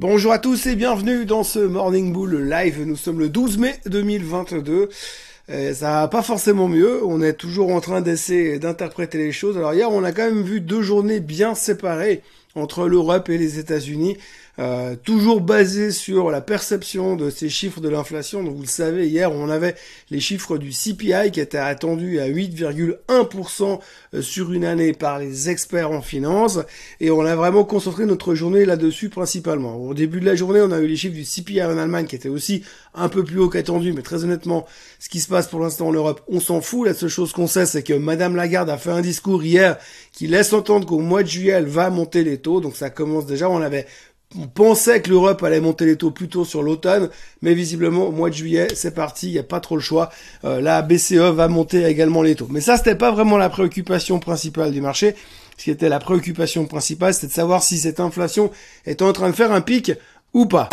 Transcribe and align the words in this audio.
Bonjour 0.00 0.30
à 0.30 0.38
tous 0.38 0.66
et 0.66 0.76
bienvenue 0.76 1.24
dans 1.24 1.42
ce 1.42 1.58
Morning 1.58 2.12
Bull 2.12 2.48
live. 2.48 2.84
Nous 2.86 2.94
sommes 2.94 3.18
le 3.18 3.28
12 3.28 3.58
mai 3.58 3.80
2022. 3.86 4.90
Euh, 5.50 5.74
ça 5.74 5.90
va 5.90 6.06
pas 6.06 6.22
forcément 6.22 6.68
mieux. 6.68 7.04
On 7.04 7.20
est 7.20 7.32
toujours 7.32 7.74
en 7.74 7.80
train 7.80 8.00
d'essayer 8.00 8.60
d'interpréter 8.60 9.18
les 9.18 9.32
choses. 9.32 9.58
Alors 9.58 9.74
hier, 9.74 9.90
on 9.90 10.04
a 10.04 10.12
quand 10.12 10.22
même 10.22 10.42
vu 10.42 10.60
deux 10.60 10.82
journées 10.82 11.18
bien 11.18 11.56
séparées 11.56 12.22
entre 12.54 12.86
l'Europe 12.86 13.28
et 13.28 13.38
les 13.38 13.58
États-Unis. 13.58 14.16
Euh, 14.58 14.96
toujours 14.96 15.40
basé 15.40 15.92
sur 15.92 16.32
la 16.32 16.40
perception 16.40 17.14
de 17.14 17.30
ces 17.30 17.48
chiffres 17.48 17.80
de 17.80 17.88
l'inflation. 17.88 18.42
Donc 18.42 18.56
vous 18.56 18.62
le 18.62 18.66
savez, 18.68 19.06
hier 19.06 19.30
on 19.30 19.48
avait 19.48 19.76
les 20.10 20.18
chiffres 20.18 20.58
du 20.58 20.70
CPI 20.70 21.30
qui 21.32 21.38
étaient 21.38 21.58
attendus 21.58 22.18
à 22.18 22.28
8,1% 22.28 23.78
euh, 24.14 24.22
sur 24.22 24.52
une 24.52 24.64
année 24.64 24.92
par 24.92 25.20
les 25.20 25.48
experts 25.48 25.92
en 25.92 26.02
finance 26.02 26.58
et 26.98 27.12
on 27.12 27.20
a 27.20 27.36
vraiment 27.36 27.62
concentré 27.62 28.04
notre 28.04 28.34
journée 28.34 28.64
là-dessus 28.64 29.10
principalement. 29.10 29.76
Au 29.76 29.94
début 29.94 30.18
de 30.18 30.26
la 30.26 30.34
journée, 30.34 30.60
on 30.60 30.72
a 30.72 30.80
eu 30.80 30.88
les 30.88 30.96
chiffres 30.96 31.14
du 31.14 31.24
CPI 31.24 31.62
en 31.62 31.78
Allemagne 31.78 32.06
qui 32.06 32.16
étaient 32.16 32.28
aussi 32.28 32.64
un 32.94 33.08
peu 33.08 33.22
plus 33.22 33.38
haut 33.38 33.48
qu'attendu, 33.48 33.92
mais 33.92 34.02
très 34.02 34.24
honnêtement, 34.24 34.66
ce 34.98 35.08
qui 35.08 35.20
se 35.20 35.28
passe 35.28 35.46
pour 35.46 35.60
l'instant 35.60 35.86
en 35.86 35.92
Europe, 35.92 36.22
on 36.26 36.40
s'en 36.40 36.60
fout. 36.60 36.84
La 36.84 36.94
seule 36.94 37.10
chose 37.10 37.32
qu'on 37.32 37.46
sait, 37.46 37.66
c'est 37.66 37.84
que 37.84 37.92
Madame 37.92 38.34
Lagarde 38.34 38.70
a 38.70 38.76
fait 38.76 38.90
un 38.90 39.02
discours 39.02 39.44
hier 39.44 39.78
qui 40.12 40.26
laisse 40.26 40.52
entendre 40.52 40.84
qu'au 40.84 40.98
mois 40.98 41.22
de 41.22 41.28
juillet, 41.28 41.52
elle 41.52 41.66
va 41.66 41.90
monter 41.90 42.24
les 42.24 42.38
taux. 42.38 42.60
Donc 42.60 42.74
ça 42.74 42.90
commence 42.90 43.26
déjà. 43.26 43.48
On 43.48 43.62
avait 43.62 43.86
on 44.36 44.46
pensait 44.46 45.00
que 45.00 45.08
l'Europe 45.08 45.42
allait 45.42 45.60
monter 45.60 45.86
les 45.86 45.96
taux 45.96 46.10
plus 46.10 46.28
tôt 46.28 46.44
sur 46.44 46.62
l'automne, 46.62 47.08
mais 47.40 47.54
visiblement 47.54 48.06
au 48.06 48.12
mois 48.12 48.28
de 48.28 48.34
juillet, 48.34 48.68
c'est 48.74 48.94
parti, 48.94 49.28
il 49.28 49.32
n'y 49.32 49.38
a 49.38 49.42
pas 49.42 49.60
trop 49.60 49.76
le 49.76 49.80
choix. 49.80 50.10
Euh, 50.44 50.60
la 50.60 50.82
BCE 50.82 51.14
va 51.14 51.48
monter 51.48 51.84
également 51.84 52.22
les 52.22 52.34
taux. 52.34 52.48
Mais 52.50 52.60
ça, 52.60 52.76
c'était 52.76 52.94
pas 52.94 53.10
vraiment 53.10 53.38
la 53.38 53.48
préoccupation 53.48 54.18
principale 54.18 54.72
du 54.72 54.80
marché. 54.80 55.14
Ce 55.56 55.64
qui 55.64 55.70
était 55.70 55.88
la 55.88 55.98
préoccupation 55.98 56.66
principale, 56.66 57.14
c'était 57.14 57.28
de 57.28 57.32
savoir 57.32 57.62
si 57.62 57.78
cette 57.78 58.00
inflation 58.00 58.50
était 58.86 59.02
en 59.02 59.12
train 59.12 59.30
de 59.30 59.34
faire 59.34 59.52
un 59.52 59.60
pic 59.60 59.92
ou 60.34 60.46
pas. 60.46 60.68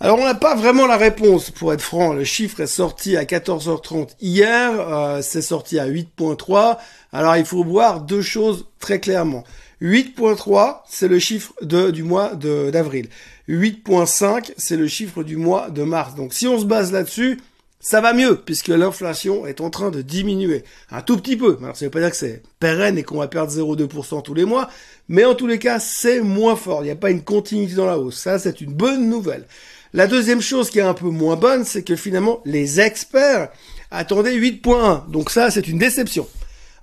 Alors 0.00 0.20
on 0.20 0.24
n'a 0.24 0.36
pas 0.36 0.54
vraiment 0.54 0.86
la 0.86 0.96
réponse 0.96 1.50
pour 1.50 1.72
être 1.72 1.80
franc. 1.80 2.12
Le 2.12 2.22
chiffre 2.22 2.60
est 2.60 2.68
sorti 2.68 3.16
à 3.16 3.24
14h30 3.24 4.10
hier, 4.20 4.70
euh, 4.78 5.22
c'est 5.22 5.42
sorti 5.42 5.80
à 5.80 5.88
8.3. 5.88 6.78
Alors 7.12 7.36
il 7.36 7.44
faut 7.44 7.64
voir 7.64 8.02
deux 8.02 8.22
choses 8.22 8.66
très 8.78 9.00
clairement. 9.00 9.42
8.3 9.82 10.82
c'est 10.88 11.08
le 11.08 11.18
chiffre 11.18 11.52
du 11.64 12.04
mois 12.04 12.36
d'avril. 12.36 13.08
8.5 13.48 14.52
c'est 14.56 14.76
le 14.76 14.86
chiffre 14.86 15.24
du 15.24 15.36
mois 15.36 15.68
de 15.68 15.82
mars. 15.82 16.14
Donc 16.14 16.32
si 16.32 16.46
on 16.46 16.60
se 16.60 16.64
base 16.64 16.92
là-dessus, 16.92 17.40
ça 17.80 18.00
va 18.00 18.12
mieux 18.12 18.36
puisque 18.36 18.68
l'inflation 18.68 19.48
est 19.48 19.60
en 19.60 19.70
train 19.70 19.90
de 19.90 20.00
diminuer 20.00 20.62
un 20.92 21.02
tout 21.02 21.16
petit 21.16 21.36
peu. 21.36 21.58
Alors 21.60 21.76
ça 21.76 21.86
veut 21.86 21.90
pas 21.90 21.98
dire 21.98 22.10
que 22.10 22.16
c'est 22.16 22.44
pérenne 22.60 22.98
et 22.98 23.02
qu'on 23.02 23.18
va 23.18 23.26
perdre 23.26 23.52
0,2% 23.52 24.22
tous 24.22 24.34
les 24.34 24.44
mois, 24.44 24.70
mais 25.08 25.24
en 25.24 25.34
tous 25.34 25.48
les 25.48 25.58
cas 25.58 25.80
c'est 25.80 26.20
moins 26.20 26.54
fort. 26.54 26.82
Il 26.82 26.84
n'y 26.84 26.92
a 26.92 26.96
pas 26.96 27.10
une 27.10 27.24
continuité 27.24 27.74
dans 27.74 27.86
la 27.86 27.98
hausse. 27.98 28.18
Ça 28.18 28.38
c'est 28.38 28.60
une 28.60 28.74
bonne 28.74 29.08
nouvelle. 29.08 29.44
La 29.94 30.06
deuxième 30.06 30.40
chose 30.42 30.70
qui 30.70 30.78
est 30.78 30.82
un 30.82 30.94
peu 30.94 31.08
moins 31.08 31.36
bonne, 31.36 31.64
c'est 31.64 31.82
que 31.82 31.96
finalement, 31.96 32.40
les 32.44 32.80
experts 32.80 33.48
attendaient 33.90 34.36
8.1. 34.36 35.10
Donc 35.10 35.30
ça, 35.30 35.50
c'est 35.50 35.66
une 35.66 35.78
déception. 35.78 36.28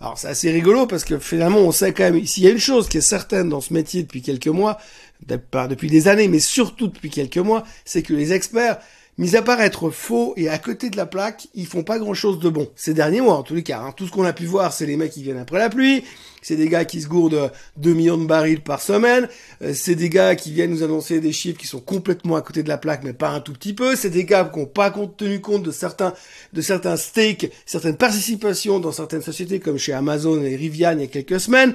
Alors 0.01 0.17
c'est 0.17 0.27
assez 0.27 0.51
rigolo 0.51 0.87
parce 0.87 1.05
que 1.05 1.19
finalement, 1.19 1.59
on 1.59 1.71
sait 1.71 1.93
quand 1.93 2.03
même, 2.03 2.25
s'il 2.25 2.43
y 2.43 2.47
a 2.47 2.51
une 2.51 2.59
chose 2.59 2.89
qui 2.89 2.97
est 2.97 3.01
certaine 3.01 3.49
dans 3.49 3.61
ce 3.61 3.73
métier 3.73 4.03
depuis 4.03 4.21
quelques 4.21 4.47
mois, 4.47 4.77
depuis 5.25 5.89
des 5.89 6.07
années, 6.07 6.27
mais 6.27 6.39
surtout 6.39 6.87
depuis 6.87 7.09
quelques 7.09 7.37
mois, 7.37 7.63
c'est 7.85 8.01
que 8.01 8.13
les 8.13 8.33
experts 8.33 8.79
Mis 9.17 9.37
à 9.37 9.41
part 9.41 9.61
être 9.61 9.91
faux 9.91 10.33
et 10.35 10.49
à 10.49 10.57
côté 10.57 10.89
de 10.89 10.97
la 10.97 11.05
plaque, 11.05 11.47
ils 11.53 11.65
font 11.65 11.83
pas 11.83 11.99
grand 11.99 12.13
chose 12.13 12.37
de 12.39 12.49
bon. 12.49 12.69
Ces 12.75 12.93
derniers 12.93 13.21
mois, 13.21 13.35
en 13.35 13.43
tous 13.43 13.55
les 13.55 13.63
cas. 13.63 13.79
Hein. 13.79 13.93
Tout 13.95 14.07
ce 14.07 14.11
qu'on 14.11 14.25
a 14.25 14.33
pu 14.33 14.45
voir, 14.45 14.73
c'est 14.73 14.85
les 14.85 14.97
mecs 14.97 15.13
qui 15.13 15.23
viennent 15.23 15.37
après 15.37 15.57
la 15.57 15.69
pluie. 15.69 16.03
C'est 16.41 16.57
des 16.57 16.67
gars 16.67 16.83
qui 16.83 17.01
se 17.01 17.07
gourdent 17.07 17.49
2 17.77 17.93
millions 17.93 18.17
de 18.17 18.25
barils 18.25 18.61
par 18.61 18.81
semaine. 18.81 19.29
Euh, 19.61 19.73
c'est 19.73 19.95
des 19.95 20.09
gars 20.09 20.35
qui 20.35 20.51
viennent 20.51 20.69
nous 20.69 20.83
annoncer 20.83 21.21
des 21.21 21.31
chiffres 21.31 21.57
qui 21.57 21.65
sont 21.65 21.79
complètement 21.79 22.35
à 22.35 22.41
côté 22.41 22.61
de 22.61 22.67
la 22.67 22.77
plaque, 22.77 23.03
mais 23.03 23.13
pas 23.13 23.29
un 23.29 23.39
tout 23.39 23.53
petit 23.53 23.73
peu. 23.73 23.95
C'est 23.95 24.09
des 24.09 24.25
gars 24.25 24.43
qui 24.53 24.59
n'ont 24.59 24.65
pas 24.65 24.91
tenu 24.91 25.39
compte 25.39 25.63
de 25.63 25.71
certains, 25.71 26.13
de 26.51 26.61
certains 26.61 26.97
stakes, 26.97 27.51
certaines 27.65 27.97
participations 27.97 28.79
dans 28.79 28.91
certaines 28.91 29.21
sociétés 29.21 29.61
comme 29.61 29.77
chez 29.77 29.93
Amazon 29.93 30.43
et 30.43 30.57
Rivian 30.57 30.91
il 30.91 31.01
y 31.01 31.03
a 31.05 31.07
quelques 31.07 31.39
semaines. 31.39 31.73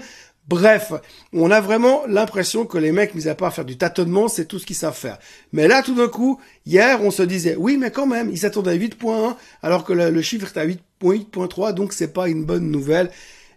Bref, 0.50 0.93
on 1.33 1.53
a 1.53 1.61
vraiment 1.61 2.05
l'impression 2.09 2.66
que 2.66 2.77
les 2.77 2.91
mecs, 2.91 3.15
mis 3.15 3.28
à 3.28 3.37
part 3.37 3.55
faire 3.55 3.65
du 3.65 3.78
tâtonnement, 3.78 4.27
c'est 4.27 4.47
tout 4.47 4.59
ce 4.59 4.66
qu'ils 4.66 4.75
savent 4.75 4.99
faire. 4.99 5.21
Mais 5.53 5.69
là, 5.69 5.81
tout 5.81 5.94
d'un 5.94 6.09
coup, 6.09 6.41
hier, 6.66 7.00
on 7.05 7.12
se 7.12 7.22
disait, 7.22 7.55
oui, 7.55 7.77
mais 7.77 7.93
quand 7.93 8.09
même, 8.09 8.28
ils 8.31 8.38
s'attendaient 8.38 8.72
à 8.72 8.77
8.1, 8.77 9.37
alors 9.62 9.84
que 9.84 9.93
le, 9.93 10.22
chiffre 10.22 10.49
est 10.53 10.59
à 10.59 10.66
8.8.3, 10.66 11.72
donc 11.72 11.93
c'est 11.93 12.12
pas 12.12 12.28
une 12.28 12.44
bonne 12.44 12.69
nouvelle. 12.69 13.12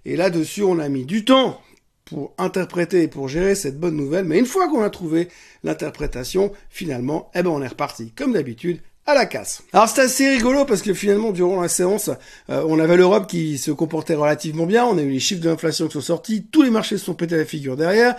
Et 0.05 0.15
là-dessus, 0.15 0.61
on 0.61 0.77
a 0.77 0.87
mis 0.87 1.03
du 1.03 1.25
temps 1.25 1.59
pour 2.05 2.31
interpréter 2.37 3.01
et 3.01 3.07
pour 3.07 3.27
gérer 3.27 3.55
cette 3.55 3.79
bonne 3.79 3.97
nouvelle. 3.97 4.25
Mais 4.25 4.37
une 4.37 4.45
fois 4.45 4.69
qu'on 4.69 4.83
a 4.83 4.91
trouvé 4.91 5.29
l'interprétation, 5.63 6.51
finalement, 6.69 7.31
eh 7.33 7.41
ben, 7.41 7.49
on 7.49 7.63
est 7.63 7.67
reparti, 7.67 8.11
comme 8.11 8.33
d'habitude, 8.33 8.81
à 9.05 9.13
la 9.13 9.25
casse. 9.25 9.63
Alors 9.73 9.89
c'est 9.89 10.01
assez 10.01 10.29
rigolo 10.29 10.65
parce 10.65 10.81
que 10.81 10.93
finalement 10.93 11.31
durant 11.31 11.61
la 11.61 11.67
séance, 11.67 12.09
euh, 12.49 12.63
on 12.67 12.79
avait 12.79 12.95
l'Europe 12.95 13.27
qui 13.27 13.57
se 13.57 13.71
comportait 13.71 14.15
relativement 14.15 14.65
bien, 14.65 14.85
on 14.85 14.97
a 14.97 15.01
eu 15.01 15.09
les 15.09 15.19
chiffres 15.19 15.41
de 15.41 15.49
l'inflation 15.49 15.87
qui 15.87 15.93
sont 15.93 16.01
sortis, 16.01 16.45
tous 16.51 16.61
les 16.61 16.69
marchés 16.69 16.97
se 16.97 17.05
sont 17.05 17.13
pétés 17.13 17.35
la 17.35 17.45
figure 17.45 17.75
derrière, 17.75 18.15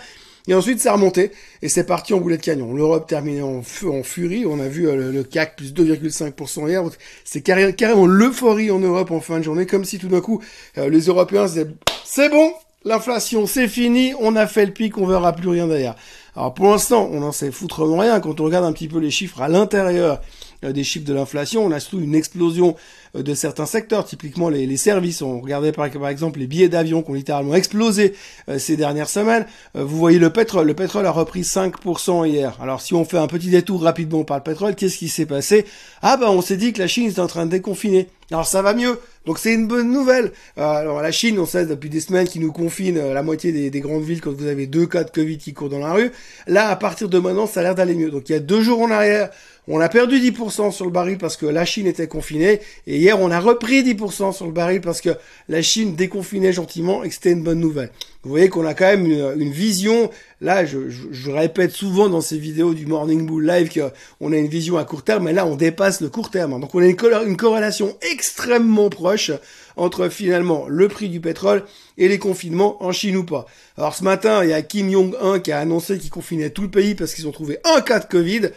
et 0.47 0.53
ensuite 0.53 0.79
ça 0.79 0.91
a 0.91 0.93
remonté, 0.93 1.31
et 1.63 1.69
c'est 1.69 1.85
parti 1.85 2.13
en 2.13 2.19
boulet 2.19 2.37
de 2.37 2.43
canyon. 2.43 2.75
L'Europe 2.75 3.07
terminait 3.07 3.41
en, 3.41 3.63
feu, 3.63 3.89
en 3.89 4.03
furie, 4.03 4.45
on 4.45 4.59
a 4.59 4.67
vu 4.67 4.87
euh, 4.87 5.11
le, 5.11 5.23
CAC 5.23 5.55
plus 5.55 5.73
2,5% 5.73 6.69
hier, 6.69 6.83
c'est 7.23 7.41
carrément 7.41 8.05
l'euphorie 8.05 8.69
en 8.69 8.79
Europe 8.79 9.09
en 9.09 9.21
fin 9.21 9.39
de 9.39 9.43
journée, 9.43 9.65
comme 9.65 9.85
si 9.85 9.97
tout 9.97 10.07
d'un 10.07 10.21
coup 10.21 10.43
euh, 10.77 10.89
les 10.89 11.05
Européens 11.07 11.45
disaient 11.45 11.67
c'est 12.03 12.29
bon, 12.29 12.53
l'inflation 12.83 13.47
c'est 13.47 13.67
fini, 13.67 14.13
on 14.19 14.35
a 14.35 14.45
fait 14.45 14.67
le 14.67 14.71
pic, 14.71 14.99
on 14.99 15.07
verra 15.07 15.33
plus 15.33 15.49
rien 15.49 15.65
derrière. 15.65 15.95
Alors 16.35 16.53
pour 16.53 16.69
l'instant, 16.69 17.09
on 17.11 17.21
n'en 17.21 17.31
sait 17.31 17.49
foutrement 17.49 17.97
rien. 17.97 18.19
Quand 18.19 18.41
on 18.41 18.43
regarde 18.43 18.65
un 18.65 18.73
petit 18.73 18.89
peu 18.89 18.99
les 18.99 19.09
chiffres 19.09 19.41
à 19.41 19.47
l'intérieur 19.47 20.21
des 20.63 20.83
chiffres 20.83 21.05
de 21.05 21.13
l'inflation. 21.13 21.65
On 21.65 21.71
a 21.71 21.79
surtout 21.79 21.99
une 21.99 22.15
explosion 22.15 22.75
euh, 23.15 23.23
de 23.23 23.33
certains 23.33 23.65
secteurs, 23.65 24.05
typiquement 24.05 24.49
les, 24.49 24.65
les 24.65 24.77
services. 24.77 25.21
On 25.21 25.39
regardait 25.39 25.71
par, 25.71 25.85
exemple 26.07 26.39
les 26.39 26.47
billets 26.47 26.69
d'avion 26.69 27.01
qui 27.01 27.11
ont 27.11 27.13
littéralement 27.13 27.55
explosé 27.55 28.13
euh, 28.49 28.59
ces 28.59 28.77
dernières 28.77 29.09
semaines. 29.09 29.45
vous 29.73 29.97
voyez 29.97 30.19
le 30.19 30.29
pétrole. 30.29 30.67
Le 30.67 30.73
pétrole 30.73 31.05
a 31.05 31.11
repris 31.11 31.41
5% 31.41 32.27
hier. 32.27 32.57
Alors 32.61 32.81
si 32.81 32.93
on 32.93 33.05
fait 33.05 33.17
un 33.17 33.27
petit 33.27 33.49
détour 33.49 33.83
rapidement 33.83 34.23
par 34.23 34.37
le 34.37 34.43
pétrole, 34.43 34.75
qu'est-ce 34.75 34.97
qui 34.97 35.09
s'est 35.09 35.25
passé? 35.25 35.65
Ah 36.01 36.17
ben 36.17 36.27
on 36.27 36.41
s'est 36.41 36.57
dit 36.57 36.73
que 36.73 36.79
la 36.79 36.87
Chine 36.87 37.07
est 37.07 37.19
en 37.19 37.27
train 37.27 37.45
de 37.45 37.51
déconfiner. 37.51 38.07
Alors 38.31 38.47
ça 38.47 38.61
va 38.61 38.73
mieux. 38.73 38.99
Donc 39.25 39.39
c'est 39.39 39.53
une 39.53 39.67
bonne 39.67 39.91
nouvelle. 39.91 40.31
alors 40.57 41.01
la 41.01 41.11
Chine, 41.11 41.39
on 41.39 41.45
sait 41.45 41.65
depuis 41.65 41.89
des 41.89 41.99
semaines 41.99 42.27
qu'ils 42.27 42.41
nous 42.41 42.51
confinent 42.51 43.13
la 43.13 43.23
moitié 43.23 43.51
des, 43.51 43.69
des, 43.69 43.79
grandes 43.79 44.03
villes 44.03 44.21
quand 44.21 44.31
vous 44.31 44.47
avez 44.47 44.67
deux 44.67 44.85
cas 44.85 45.03
de 45.03 45.09
Covid 45.09 45.37
qui 45.37 45.53
courent 45.53 45.69
dans 45.69 45.79
la 45.79 45.93
rue. 45.93 46.11
Là, 46.47 46.69
à 46.69 46.75
partir 46.75 47.09
de 47.09 47.17
maintenant, 47.19 47.47
ça 47.47 47.61
a 47.61 47.63
l'air 47.63 47.75
d'aller 47.75 47.95
mieux. 47.95 48.11
Donc 48.11 48.29
il 48.29 48.33
y 48.33 48.35
a 48.35 48.39
deux 48.39 48.61
jours 48.61 48.81
en 48.81 48.91
arrière, 48.91 49.29
on 49.67 49.79
a 49.79 49.89
perdu 49.89 50.19
10% 50.19 50.71
sur 50.71 50.85
le 50.85 50.91
baril 50.91 51.17
parce 51.17 51.37
que 51.37 51.45
la 51.45 51.65
Chine 51.65 51.87
était 51.87 52.07
confinée. 52.07 52.59
Et 52.85 52.97
hier, 52.97 53.19
on 53.19 53.31
a 53.31 53.39
repris 53.39 53.83
10% 53.83 54.31
sur 54.33 54.45
le 54.45 54.51
baril 54.51 54.81
parce 54.81 55.01
que 55.01 55.09
la 55.49 55.61
Chine 55.61 55.95
déconfinait 55.95 56.53
gentiment 56.53 57.03
et 57.03 57.09
que 57.09 57.15
c'était 57.15 57.31
une 57.31 57.43
bonne 57.43 57.59
nouvelle. 57.59 57.89
Vous 58.23 58.29
voyez 58.29 58.49
qu'on 58.49 58.65
a 58.65 58.73
quand 58.73 58.85
même 58.85 59.05
une, 59.05 59.51
vision. 59.51 60.09
Là, 60.41 60.65
je, 60.65 60.89
je, 60.89 61.31
répète 61.31 61.71
souvent 61.71 62.09
dans 62.09 62.21
ces 62.21 62.37
vidéos 62.39 62.73
du 62.73 62.87
Morning 62.87 63.25
Bull 63.25 63.45
Live 63.45 63.71
qu'on 63.71 64.31
a 64.31 64.37
une 64.37 64.47
vision 64.47 64.77
à 64.77 64.83
court 64.83 65.03
terme, 65.03 65.25
mais 65.25 65.33
là, 65.33 65.45
on 65.45 65.55
dépasse 65.55 66.01
le 66.01 66.09
court 66.09 66.31
terme. 66.31 66.59
Donc, 66.59 66.73
on 66.73 66.79
a 66.79 66.85
une, 66.85 66.97
une 67.27 67.37
corrélation 67.37 67.95
extrêmement 68.01 68.89
proche 68.89 69.31
entre 69.77 70.09
finalement 70.09 70.65
le 70.67 70.87
prix 70.87 71.09
du 71.09 71.19
pétrole 71.19 71.63
et 71.97 72.07
les 72.07 72.17
confinements 72.17 72.83
en 72.83 72.91
Chine 72.91 73.17
ou 73.17 73.23
pas. 73.23 73.45
Alors, 73.77 73.95
ce 73.95 74.03
matin, 74.03 74.43
il 74.43 74.49
y 74.49 74.53
a 74.53 74.61
Kim 74.63 74.91
Jong-un 74.91 75.39
qui 75.39 75.51
a 75.51 75.59
annoncé 75.59 75.97
qu'il 75.99 76.09
confinait 76.09 76.49
tout 76.49 76.63
le 76.63 76.71
pays 76.71 76.95
parce 76.95 77.13
qu'ils 77.13 77.27
ont 77.27 77.31
trouvé 77.31 77.59
un 77.63 77.81
cas 77.81 77.99
de 77.99 78.05
Covid. 78.05 78.49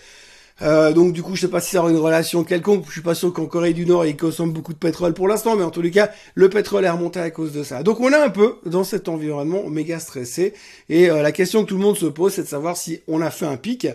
Euh, 0.61 0.93
donc 0.93 1.13
du 1.13 1.23
coup, 1.23 1.37
je 1.37 1.43
sais 1.43 1.49
pas 1.49 1.61
si 1.61 1.71
ça 1.71 1.81
aura 1.81 1.91
une 1.91 1.99
relation 1.99 2.45
quelconque. 2.45 2.85
Je 2.87 2.93
suis 2.93 3.01
pas 3.01 3.15
sûr 3.15 3.33
qu'en 3.33 3.47
Corée 3.47 3.73
du 3.73 3.87
Nord, 3.87 4.07
ils 4.07 4.17
consomment 4.17 4.53
beaucoup 4.53 4.73
de 4.73 4.79
pétrole 4.79 5.15
pour 5.15 5.29
l'instant, 5.29 5.57
mais 5.57 5.63
en 5.63 5.71
tous 5.71 5.83
les 5.83 5.91
cas, 5.91 6.11
le 6.35 6.49
pétrole 6.49 6.85
est 6.85 6.91
remonté 6.91 7.21
à 7.21 7.31
cause 7.31 7.53
de 7.53 7.63
ça. 7.63 7.83
Donc 7.83 8.01
on 8.01 8.11
est 8.11 8.17
un 8.17 8.31
peu 8.31 8.57
dans 8.67 8.85
cet 8.85 9.09
environnement 9.09 9.69
méga 9.69 9.99
stressé. 9.99 10.55
Et 10.89 11.11
euh, 11.11 11.23
la 11.23 11.33
question 11.33 11.63
que 11.63 11.69
tout 11.69 11.77
le 11.77 11.83
monde 11.83 11.97
se 11.97 12.07
pose, 12.07 12.35
c'est 12.35 12.43
de 12.43 12.49
savoir 12.49 12.77
si 12.77 13.01
on 13.09 13.21
a 13.21 13.31
fait 13.31 13.47
un 13.47 13.57
pic 13.57 13.87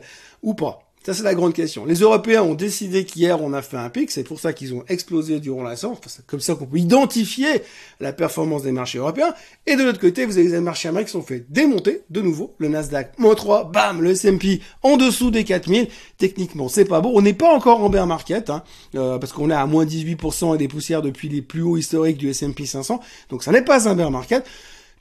ou 0.42 0.54
pas. 0.54 0.83
Ça, 1.06 1.14
c'est 1.14 1.24
la 1.24 1.36
grande 1.36 1.54
question. 1.54 1.84
Les 1.86 2.00
Européens 2.00 2.44
ont 2.44 2.54
décidé 2.54 3.04
qu'hier, 3.04 3.42
on 3.42 3.52
a 3.52 3.62
fait 3.62 3.76
un 3.76 3.90
pic. 3.90 4.10
C'est 4.10 4.24
pour 4.24 4.40
ça 4.40 4.54
qu'ils 4.54 4.74
ont 4.74 4.86
explosé 4.88 5.42
durant 5.42 5.62
la 5.62 5.76
séance. 5.76 5.98
c'est 6.08 6.26
comme 6.26 6.40
ça 6.40 6.56
qu'on 6.56 6.66
peut 6.66 6.78
identifier 6.78 7.62
la 8.00 8.14
performance 8.14 8.64
des 8.64 8.72
marchés 8.72 9.00
européens. 9.00 9.34
Et 9.68 9.76
de 9.76 9.84
l'autre 9.84 10.00
côté, 10.00 10.26
vous 10.26 10.38
avez 10.38 10.48
les 10.48 10.62
marchés 10.62 10.88
américains 10.88 11.08
qui 11.08 11.12
sont 11.12 11.22
fait 11.22 11.46
démonter 11.50 12.04
de 12.10 12.22
nouveau. 12.22 12.56
Le 12.58 12.70
Nasdaq, 12.70 13.20
moins 13.20 13.36
3, 13.36 13.70
bam, 13.72 14.02
le 14.02 14.12
S&P 14.12 14.62
en 14.82 14.96
dessous 14.96 15.30
des 15.30 15.44
4000. 15.44 15.90
Techniquement, 16.18 16.70
c'est 16.70 16.86
pas 16.86 17.02
beau. 17.02 17.12
On 17.14 17.22
n'est 17.22 17.34
pas 17.34 17.54
encore 17.54 17.84
en 17.84 17.90
bear 17.90 18.08
market, 18.08 18.50
hein, 18.50 18.64
euh, 18.96 19.20
parce 19.20 19.34
qu'on 19.34 19.50
est 19.50 19.54
à 19.54 19.66
moins 19.66 19.84
18% 19.84 20.56
et 20.56 20.58
des 20.58 20.70
poussières 20.70 21.02
depuis 21.02 21.28
les 21.28 21.42
plus 21.42 21.64
hauts 21.64 21.76
historiques 21.76 22.18
du 22.18 22.30
S&P 22.30 22.66
500. 22.66 23.02
Donc, 23.30 23.44
ça 23.44 23.52
n'est 23.52 23.62
pas 23.62 23.90
un 23.90 23.96
bear 23.96 24.10
market. 24.10 24.46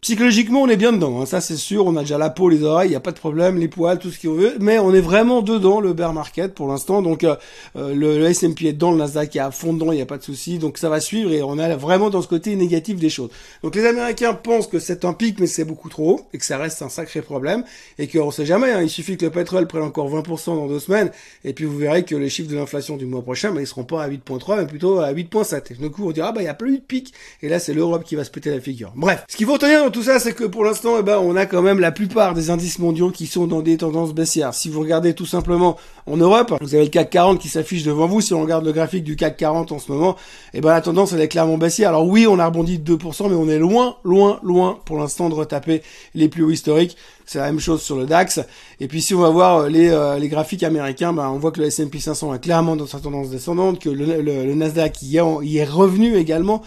Psychologiquement, 0.03 0.63
on 0.63 0.69
est 0.69 0.77
bien 0.77 0.93
dedans, 0.93 1.21
hein, 1.21 1.27
ça 1.27 1.41
c'est 1.41 1.55
sûr. 1.55 1.87
On 1.87 1.95
a 1.95 2.01
déjà 2.01 2.19
la 2.19 2.29
peau, 2.29 2.49
les 2.49 2.65
oreilles, 2.65 2.89
il 2.89 2.91
n'y 2.91 2.97
a 2.97 3.01
pas 3.01 3.13
de 3.13 3.21
problème, 3.21 3.57
les 3.57 3.69
poils, 3.69 4.01
tout 4.01 4.11
ce 4.11 4.21
qu'on 4.21 4.35
veut. 4.35 4.57
Mais 4.59 4.81
on 4.81 4.93
est 4.93 5.01
vraiment 5.01 5.43
dedans 5.43 5.79
le 5.79 5.93
bear 5.93 6.13
market 6.13 6.55
pour 6.55 6.67
l'instant. 6.67 7.03
Donc 7.03 7.23
euh, 7.23 7.37
euh, 7.77 7.95
le, 7.95 8.27
S&P 8.27 8.67
est 8.67 8.73
dedans, 8.73 8.91
le 8.91 8.97
Nasdaq 8.97 9.37
est 9.37 9.39
à 9.39 9.53
fond 9.53 9.75
dedans, 9.75 9.93
il 9.93 9.95
n'y 9.95 10.03
a 10.03 10.07
pas 10.07 10.19
de 10.19 10.25
souci. 10.25 10.59
Donc 10.59 10.77
ça 10.77 10.89
va 10.89 10.99
suivre 10.99 11.31
et 11.31 11.45
on 11.45 11.57
est 11.57 11.77
vraiment 11.77 12.11
dans 12.11 12.21
ce 12.21 12.27
côté 12.27 12.57
négatif 12.57 12.97
des 12.97 13.11
choses. 13.11 13.31
Donc 13.63 13.77
les 13.77 13.87
Américains 13.87 14.35
pensent 14.35 14.67
que 14.67 14.81
c'est 14.81 15.05
un 15.05 15.13
pic, 15.13 15.39
mais 15.39 15.47
c'est 15.47 15.65
beaucoup 15.65 15.89
trop 15.89 16.23
et 16.35 16.39
que 16.39 16.45
ça 16.45 16.59
reste 16.59 16.83
un 16.83 16.89
sacré 16.89 17.23
problème 17.23 17.63
et 17.97 18.09
qu'on 18.09 18.33
sait 18.33 18.45
jamais. 18.45 18.73
Hein, 18.73 18.83
il 18.83 18.91
suffit 18.91 19.17
que 19.17 19.27
le 19.27 19.31
pétrole 19.31 19.69
prenne 19.69 19.85
encore 19.85 20.11
20% 20.11 20.47
dans 20.47 20.67
deux 20.67 20.81
semaines 20.81 21.13
et 21.45 21.53
puis 21.53 21.65
vous 21.65 21.79
verrez 21.79 22.05
que 22.05 22.17
les 22.17 22.29
chiffres 22.29 22.51
de 22.51 22.57
l'inflation 22.57 22.97
du 22.97 23.07
mois 23.07 23.23
prochain, 23.23 23.53
ben, 23.53 23.61
ils 23.61 23.69
seront 23.69 23.85
pas 23.85 24.03
à 24.03 24.09
8.3, 24.09 24.57
mais 24.57 24.67
plutôt 24.67 24.99
à 24.99 25.13
8.7. 25.13 25.71
Et 25.71 25.75
du 25.75 25.91
coup, 25.91 26.09
on 26.09 26.11
dira 26.11 26.33
bah 26.33 26.43
il 26.43 26.47
y 26.47 26.49
a 26.49 26.55
plus 26.55 26.79
de 26.79 26.83
pic 26.83 27.15
et 27.41 27.49
là 27.49 27.61
c'est 27.61 27.73
l'Europe 27.73 28.03
qui 28.03 28.17
va 28.17 28.25
se 28.25 28.33
péter 28.33 28.51
la 28.51 28.61
figure. 28.61 28.93
Bref, 28.97 29.25
ce 29.29 29.37
qu'il 29.37 29.47
faut 29.47 29.59
dans 29.59 29.92
tout 29.93 30.03
ça, 30.03 30.19
c'est 30.19 30.33
que 30.33 30.45
pour 30.45 30.65
l'instant, 30.65 30.97
eh 30.99 31.03
ben, 31.03 31.19
on 31.19 31.37
a 31.37 31.47
quand 31.47 31.63
même 31.63 31.79
la 31.79 31.93
plupart 31.93 32.35
des 32.35 32.51
indices 32.51 32.79
mondiaux 32.79 33.11
qui 33.11 33.27
sont 33.27 33.47
dans 33.47 33.61
des 33.61 33.77
tendances 33.77 34.13
baissières. 34.13 34.55
Si 34.55 34.69
vous 34.69 34.81
regardez 34.81 35.15
tout 35.15 35.27
simplement 35.27 35.77
en 36.07 36.17
Europe, 36.17 36.55
vous 36.61 36.75
avez 36.75 36.85
le 36.85 36.91
CAC 36.91 37.11
40 37.11 37.39
qui 37.39 37.49
s'affiche 37.49 37.85
devant 37.85 38.07
vous. 38.07 38.21
Si 38.21 38.35
on 38.35 38.43
regarde 38.43 38.65
le 38.65 38.73
graphique 38.73 39.05
du 39.05 39.15
CAC 39.15 39.37
40 39.37 39.71
en 39.71 39.79
ce 39.79 39.93
moment, 39.93 40.17
eh 40.55 40.61
ben, 40.61 40.71
la 40.71 40.81
tendance, 40.81 41.13
elle 41.13 41.21
est 41.21 41.29
clairement 41.29 41.59
baissière. 41.59 41.91
Alors 41.91 42.07
oui, 42.07 42.27
on 42.27 42.39
a 42.39 42.47
rebondi 42.47 42.79
de 42.79 42.97
2%, 42.97 43.29
mais 43.29 43.37
on 43.37 43.49
est 43.49 43.59
loin, 43.59 43.97
loin, 44.03 44.41
loin 44.43 44.79
pour 44.85 44.99
l'instant 44.99 45.29
de 45.29 45.35
retaper 45.35 45.83
les 46.15 46.29
plus 46.29 46.43
hauts 46.43 46.51
historiques. 46.51 46.97
C'est 47.27 47.39
la 47.39 47.47
même 47.47 47.61
chose 47.61 47.83
sur 47.83 47.97
le 47.97 48.07
DAX. 48.07 48.41
Et 48.81 48.89
puis 48.89 49.01
si 49.01 49.15
on 49.15 49.21
va 49.21 49.31
voir 49.31 49.69
les, 49.69 49.91
euh, 49.91 50.19
les 50.19 50.29
graphiques 50.29 50.65
américains, 50.65 51.13
ben, 51.13 51.29
on 51.29 51.39
voit 51.39 51.53
que 51.53 51.61
le 51.61 51.67
S&P 51.67 52.01
500 52.01 52.35
est 52.35 52.41
clairement 52.41 52.77
dans 52.77 52.87
sa 52.87 52.99
tendance 52.99 53.31
descendante, 53.31 53.79
que 53.79 53.91
le, 53.91 54.21
le, 54.21 54.55
Nasdaq 54.55 55.03
y 55.03 55.19
y 55.43 55.59
est 55.59 55.65
revenu 55.65 56.17
également. 56.17 56.63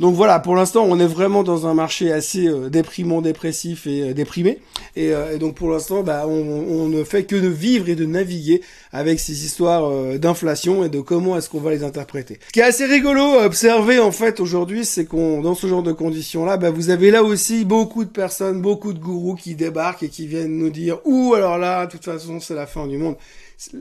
Donc 0.00 0.14
voilà, 0.14 0.38
pour 0.38 0.56
l'instant, 0.56 0.86
on 0.88 0.98
est 0.98 1.06
vraiment 1.06 1.42
dans 1.42 1.66
un 1.66 1.74
marché 1.74 2.10
assez 2.10 2.48
euh, 2.48 2.70
déprimant, 2.70 3.20
dépressif 3.20 3.86
et 3.86 4.00
euh, 4.00 4.14
déprimé. 4.14 4.58
Euh, 4.96 5.34
et, 5.34 5.38
donc 5.38 5.56
pour 5.56 5.70
l'instant, 5.70 6.02
bah, 6.02 6.24
on, 6.26 6.88
ne 6.88 7.04
fait 7.04 7.24
que 7.24 7.36
de 7.36 7.48
vivre 7.48 7.90
et 7.90 7.94
de 7.94 8.06
naviguer 8.06 8.62
avec 8.92 9.20
ces 9.20 9.44
histoires 9.44 9.90
d'inflation 10.18 10.84
et 10.84 10.88
de 10.88 11.00
comment 11.00 11.36
est-ce 11.36 11.50
qu'on 11.50 11.60
va 11.60 11.70
les 11.70 11.84
interpréter. 11.84 12.38
Ce 12.46 12.52
qui 12.52 12.60
est 12.60 12.64
assez 12.64 12.86
rigolo 12.86 13.22
à 13.38 13.44
observer 13.44 13.98
en 13.98 14.10
fait 14.10 14.40
aujourd'hui, 14.40 14.86
c'est 14.86 15.04
qu'on 15.04 15.42
dans 15.42 15.54
ce 15.54 15.66
genre 15.66 15.82
de 15.82 15.92
conditions-là, 15.92 16.56
bah, 16.56 16.70
vous 16.70 16.88
avez 16.88 17.10
là 17.10 17.22
aussi 17.22 17.66
beaucoup 17.66 18.04
de 18.04 18.10
personnes, 18.10 18.62
beaucoup 18.62 18.94
de 18.94 18.98
gourous 18.98 19.34
qui 19.34 19.54
débarquent 19.54 20.04
et 20.04 20.08
qui 20.08 20.26
viennent 20.26 20.56
nous 20.56 20.70
dire 20.70 20.98
«Ouh, 21.04 21.34
alors 21.34 21.58
là, 21.58 21.84
de 21.84 21.90
toute 21.90 22.04
façon, 22.06 22.40
c'est 22.40 22.54
la 22.54 22.66
fin 22.66 22.86
du 22.86 22.96
monde». 22.96 23.16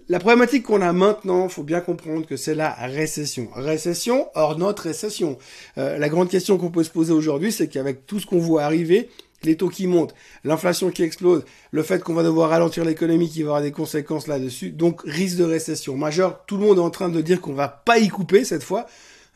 La 0.10 0.20
problématique 0.20 0.64
qu'on 0.64 0.82
a 0.82 0.92
maintenant, 0.92 1.48
faut 1.48 1.64
bien 1.64 1.80
comprendre 1.80 2.26
que 2.26 2.36
c'est 2.36 2.54
la 2.54 2.74
récession. 2.74 3.48
Récession 3.56 4.28
hors 4.36 4.58
notre 4.58 4.84
récession. 4.84 5.38
Euh, 5.78 5.98
grande 6.10 6.30
question 6.30 6.58
qu'on 6.58 6.72
peut 6.72 6.84
se 6.84 6.90
poser 6.90 7.14
aujourd'hui, 7.14 7.52
c'est 7.52 7.68
qu'avec 7.68 8.06
tout 8.06 8.20
ce 8.20 8.26
qu'on 8.26 8.40
voit 8.40 8.64
arriver, 8.64 9.10
les 9.44 9.56
taux 9.56 9.70
qui 9.70 9.88
montent, 9.88 10.14
l'inflation 10.44 10.92
qui 10.92 11.04
explose, 11.04 11.44
le 11.72 11.84
fait 11.84 12.04
qu'on 12.04 12.14
va 12.14 12.24
devoir 12.24 12.50
ralentir 12.50 12.84
l'économie 12.84 13.30
qui 13.30 13.44
va 13.44 13.50
avoir 13.50 13.62
des 13.62 13.72
conséquences 13.72 14.28
là-dessus, 14.28 14.72
donc 14.72 15.02
risque 15.06 15.38
de 15.38 15.46
récession 15.46 15.96
majeur. 15.96 16.46
Tout 16.46 16.58
le 16.58 16.66
monde 16.66 16.78
est 16.78 16.82
en 16.82 16.90
train 16.90 17.10
de 17.10 17.22
dire 17.22 17.40
qu'on 17.40 17.54
va 17.54 17.68
pas 17.68 18.00
y 18.00 18.10
couper 18.10 18.44
cette 18.44 18.64
fois. 18.64 18.86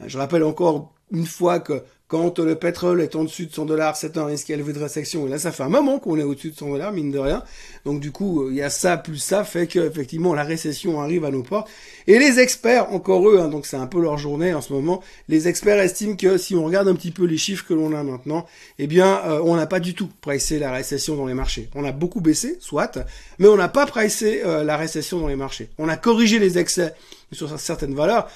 Je 0.05 0.17
rappelle 0.17 0.43
encore 0.43 0.93
une 1.11 1.25
fois 1.25 1.59
que 1.59 1.83
quand 2.13 2.37
le 2.37 2.53
pétrole 2.53 3.01
est 3.01 3.15
en 3.15 3.23
dessus 3.23 3.47
de 3.47 3.51
100 3.51 3.65
dollars, 3.65 3.97
c'est 3.97 4.17
un 4.17 4.25
risque 4.25 4.47
élevé 4.51 4.71
de 4.71 4.77
récession. 4.77 5.25
Et 5.25 5.31
là, 5.31 5.39
ça 5.39 5.51
fait 5.51 5.63
un 5.63 5.69
moment 5.69 5.97
qu'on 5.97 6.19
est 6.19 6.23
au-dessus 6.23 6.51
de 6.51 6.55
100 6.55 6.69
dollars, 6.69 6.91
mine 6.91 7.09
de 7.09 7.17
rien. 7.17 7.41
Donc 7.85 8.01
du 8.01 8.11
coup, 8.11 8.51
il 8.51 8.55
y 8.55 8.61
a 8.61 8.69
ça 8.69 8.97
plus 8.97 9.17
ça 9.17 9.43
fait 9.43 9.65
que 9.65 9.79
effectivement 9.79 10.35
la 10.35 10.43
récession 10.43 11.01
arrive 11.01 11.25
à 11.25 11.31
nos 11.31 11.41
portes. 11.41 11.67
Et 12.05 12.19
les 12.19 12.39
experts, 12.39 12.93
encore 12.93 13.27
eux, 13.27 13.39
hein, 13.39 13.47
donc 13.47 13.65
c'est 13.65 13.77
un 13.77 13.87
peu 13.87 13.99
leur 13.99 14.19
journée 14.19 14.53
en 14.53 14.61
ce 14.61 14.73
moment. 14.73 15.01
Les 15.27 15.47
experts 15.47 15.79
estiment 15.79 16.15
que 16.15 16.37
si 16.37 16.55
on 16.55 16.63
regarde 16.63 16.87
un 16.87 16.93
petit 16.93 17.09
peu 17.09 17.25
les 17.25 17.39
chiffres 17.39 17.65
que 17.67 17.73
l'on 17.73 17.95
a 17.95 18.03
maintenant, 18.03 18.45
eh 18.77 18.85
bien, 18.85 19.21
euh, 19.25 19.41
on 19.43 19.55
n'a 19.55 19.65
pas 19.65 19.79
du 19.79 19.95
tout 19.95 20.09
pricé 20.21 20.59
la 20.59 20.71
récession 20.71 21.15
dans 21.15 21.25
les 21.25 21.33
marchés. 21.33 21.67
On 21.73 21.83
a 21.83 21.91
beaucoup 21.91 22.21
baissé, 22.21 22.57
soit, 22.59 22.99
mais 23.39 23.47
on 23.47 23.57
n'a 23.57 23.69
pas 23.69 23.87
pricé 23.87 24.43
euh, 24.45 24.63
la 24.63 24.77
récession 24.77 25.19
dans 25.19 25.29
les 25.29 25.35
marchés. 25.35 25.69
On 25.79 25.89
a 25.89 25.97
corrigé 25.97 26.37
les 26.37 26.59
excès 26.59 26.93
sur 27.31 27.59
certaines 27.59 27.95
valeurs. 27.95 28.29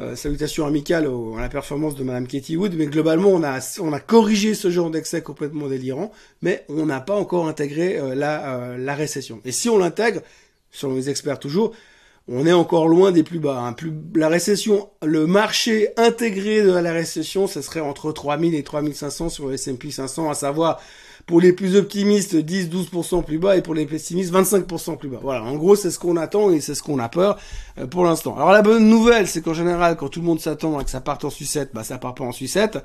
Euh, 0.00 0.16
salutations 0.16 0.64
amicales 0.64 1.06
à 1.36 1.40
la 1.42 1.50
performance 1.50 1.94
de 1.94 2.02
Madame 2.02 2.26
Katie 2.26 2.56
Wood, 2.56 2.72
mais 2.74 2.86
globalement 2.86 3.28
on 3.28 3.42
a 3.42 3.58
on 3.80 3.92
a 3.92 4.00
corrigé 4.00 4.54
ce 4.54 4.70
genre 4.70 4.90
d'excès 4.90 5.20
complètement 5.20 5.68
délirant, 5.68 6.10
mais 6.40 6.64
on 6.70 6.86
n'a 6.86 7.00
pas 7.00 7.14
encore 7.14 7.46
intégré 7.46 7.98
euh, 7.98 8.14
la 8.14 8.54
euh, 8.54 8.78
la 8.78 8.94
récession. 8.94 9.42
Et 9.44 9.52
si 9.52 9.68
on 9.68 9.76
l'intègre, 9.76 10.22
selon 10.70 10.94
les 10.94 11.10
experts 11.10 11.38
toujours, 11.38 11.74
on 12.28 12.46
est 12.46 12.52
encore 12.52 12.88
loin 12.88 13.12
des 13.12 13.22
plus 13.22 13.40
bas. 13.40 13.58
Hein. 13.58 13.74
Plus, 13.74 13.92
la 14.14 14.28
récession, 14.28 14.88
le 15.04 15.26
marché 15.26 15.90
intégré 15.98 16.62
de 16.62 16.72
la 16.72 16.92
récession, 16.92 17.46
ce 17.46 17.60
serait 17.60 17.80
entre 17.80 18.10
3000 18.10 18.54
et 18.54 18.62
3500 18.62 19.28
sur 19.28 19.48
le 19.48 19.54
S&P 19.54 19.90
500, 19.90 20.30
à 20.30 20.34
savoir 20.34 20.80
pour 21.26 21.40
les 21.40 21.52
plus 21.52 21.76
optimistes, 21.76 22.34
10-12% 22.34 23.24
plus 23.24 23.38
bas 23.38 23.56
et 23.56 23.62
pour 23.62 23.74
les 23.74 23.86
pessimistes, 23.86 24.32
25% 24.32 24.96
plus 24.96 25.08
bas. 25.08 25.18
Voilà, 25.22 25.44
en 25.44 25.56
gros, 25.56 25.76
c'est 25.76 25.90
ce 25.90 25.98
qu'on 25.98 26.16
attend 26.16 26.50
et 26.50 26.60
c'est 26.60 26.74
ce 26.74 26.82
qu'on 26.82 26.98
a 26.98 27.08
peur 27.08 27.38
euh, 27.78 27.86
pour 27.86 28.04
l'instant. 28.04 28.36
Alors 28.36 28.52
la 28.52 28.62
bonne 28.62 28.88
nouvelle, 28.88 29.26
c'est 29.26 29.42
qu'en 29.42 29.54
général, 29.54 29.96
quand 29.96 30.08
tout 30.08 30.20
le 30.20 30.26
monde 30.26 30.40
s'attend 30.40 30.78
à 30.78 30.84
que 30.84 30.90
ça 30.90 31.00
parte 31.00 31.24
en 31.24 31.30
sucette, 31.30 31.70
bah 31.74 31.84
ça 31.84 31.98
part 31.98 32.14
pas 32.14 32.24
en 32.24 32.32
sucette. 32.32 32.78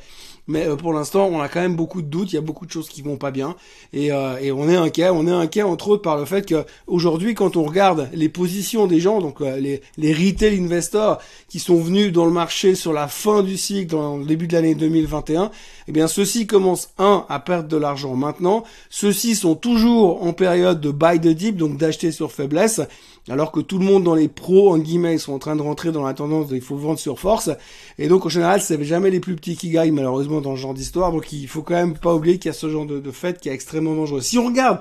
Mais 0.48 0.68
euh, 0.68 0.76
pour 0.76 0.94
l'instant, 0.94 1.28
on 1.32 1.42
a 1.42 1.50
quand 1.50 1.62
même 1.62 1.76
beaucoup 1.76 2.02
de 2.02 2.08
doutes, 2.08 2.32
il 2.32 2.36
y 2.36 2.38
a 2.38 2.42
beaucoup 2.42 2.66
de 2.66 2.72
choses 2.72 2.88
qui 2.88 3.02
vont 3.02 3.18
pas 3.18 3.32
bien 3.32 3.56
et, 3.94 4.12
euh, 4.12 4.38
et 4.38 4.52
on 4.52 4.70
est 4.70 4.76
inquiet. 4.76 5.10
On 5.10 5.28
est 5.28 5.32
inquiet 5.32 5.64
entre 5.64 5.90
autres 5.90 6.04
par 6.04 6.18
le 6.18 6.26
fait 6.26 6.46
que 6.46 6.66
aujourd'hui, 6.88 7.34
quand 7.34 7.58
on 7.58 7.64
regarde 7.64 8.10
les 8.14 8.30
positions 8.30 8.86
des 8.88 9.00
gens, 9.00 9.22
donc 9.22 9.40
les, 9.40 9.82
les 9.98 10.14
retail 10.14 10.60
investors 10.60 11.20
qui 11.50 11.60
sont 11.60 11.78
venus 11.78 12.12
dans 12.12 12.26
le 12.26 12.32
marché 12.32 12.76
sur 12.76 12.94
la 12.94 13.08
fin 13.08 13.44
du 13.44 13.58
cycle, 13.58 13.92
dans 13.92 14.18
le 14.18 14.26
début 14.26 14.48
de 14.48 14.54
l'année 14.54 14.76
2021, 14.76 15.52
eh 15.88 15.92
bien 15.92 16.08
ceux-ci 16.08 16.48
commencent 16.48 16.90
un 16.98 17.26
à 17.30 17.40
perdre 17.40 17.70
de 17.70 17.78
l'argent 17.78 18.16
maintenant. 18.26 18.64
Ceux-ci 18.90 19.36
sont 19.36 19.56
toujours 19.56 20.24
en 20.24 20.34
période 20.34 20.82
de 20.82 20.92
buy 20.92 21.20
the 21.20 21.28
dip, 21.28 21.58
donc 21.58 21.78
d'acheter 21.78 22.12
sur 22.12 22.32
faiblesse, 22.32 22.82
alors 23.30 23.52
que 23.52 23.60
tout 23.60 23.80
le 23.80 23.86
monde 23.86 24.04
dans 24.04 24.16
les 24.16 24.28
pros, 24.28 24.74
en 24.74 24.78
guillemets, 24.78 25.18
sont 25.18 25.34
en 25.34 25.40
train 25.40 25.56
de 25.56 25.62
rentrer 25.62 25.92
dans 25.92 26.04
la 26.04 26.14
tendance 26.14 26.48
de 26.48 26.56
il 26.56 26.62
faut 26.62 26.76
vendre 26.76 27.00
sur 27.00 27.20
force. 27.20 27.50
Et 27.98 28.08
donc, 28.08 28.26
en 28.26 28.30
général, 28.30 28.62
c'est 28.62 28.84
jamais 28.84 29.10
les 29.10 29.20
plus 29.20 29.36
petits 29.36 29.56
qui 29.56 29.70
gagnent, 29.70 29.94
malheureusement, 29.94 30.42
dans 30.42 30.56
ce 30.56 30.62
genre 30.62 30.74
d'histoire. 30.74 31.12
Donc, 31.12 31.32
il 31.32 31.48
faut 31.48 31.62
quand 31.62 31.76
même 31.76 31.98
pas 31.98 32.14
oublier 32.14 32.38
qu'il 32.38 32.50
y 32.50 32.52
a 32.52 32.54
ce 32.54 32.70
genre 32.70 32.86
de, 32.86 33.12
fait 33.12 33.40
qui 33.40 33.50
est 33.50 33.54
extrêmement 33.54 33.96
dangereux. 33.96 34.22
Si 34.22 34.38
on 34.38 34.46
regarde 34.46 34.80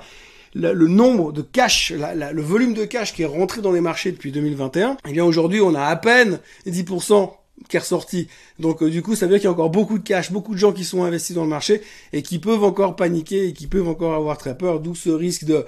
le, 0.54 0.88
nombre 0.88 1.32
de 1.32 1.42
cash, 1.42 1.92
le 1.92 2.42
volume 2.42 2.74
de 2.74 2.84
cash 2.84 3.14
qui 3.14 3.22
est 3.22 3.26
rentré 3.26 3.60
dans 3.60 3.72
les 3.72 3.80
marchés 3.80 4.12
depuis 4.12 4.32
2021, 4.32 4.98
eh 5.08 5.12
bien 5.12 5.24
aujourd'hui 5.24 5.60
on 5.60 5.74
a 5.74 5.82
à 5.82 5.96
peine 5.96 6.38
10% 6.66 7.30
qui 7.68 7.76
est 7.76 7.80
ressorti. 7.80 8.28
Donc 8.58 8.82
euh, 8.82 8.90
du 8.90 9.02
coup, 9.02 9.14
ça 9.14 9.26
veut 9.26 9.30
dire 9.30 9.38
qu'il 9.38 9.46
y 9.46 9.48
a 9.48 9.52
encore 9.52 9.70
beaucoup 9.70 9.98
de 9.98 10.04
cash, 10.04 10.32
beaucoup 10.32 10.54
de 10.54 10.58
gens 10.58 10.72
qui 10.72 10.84
sont 10.84 11.04
investis 11.04 11.34
dans 11.34 11.44
le 11.44 11.50
marché 11.50 11.82
et 12.12 12.22
qui 12.22 12.38
peuvent 12.38 12.64
encore 12.64 12.96
paniquer 12.96 13.48
et 13.48 13.52
qui 13.52 13.66
peuvent 13.66 13.88
encore 13.88 14.14
avoir 14.14 14.38
très 14.38 14.56
peur, 14.56 14.80
d'où 14.80 14.94
ce 14.94 15.10
risque 15.10 15.44
de 15.44 15.64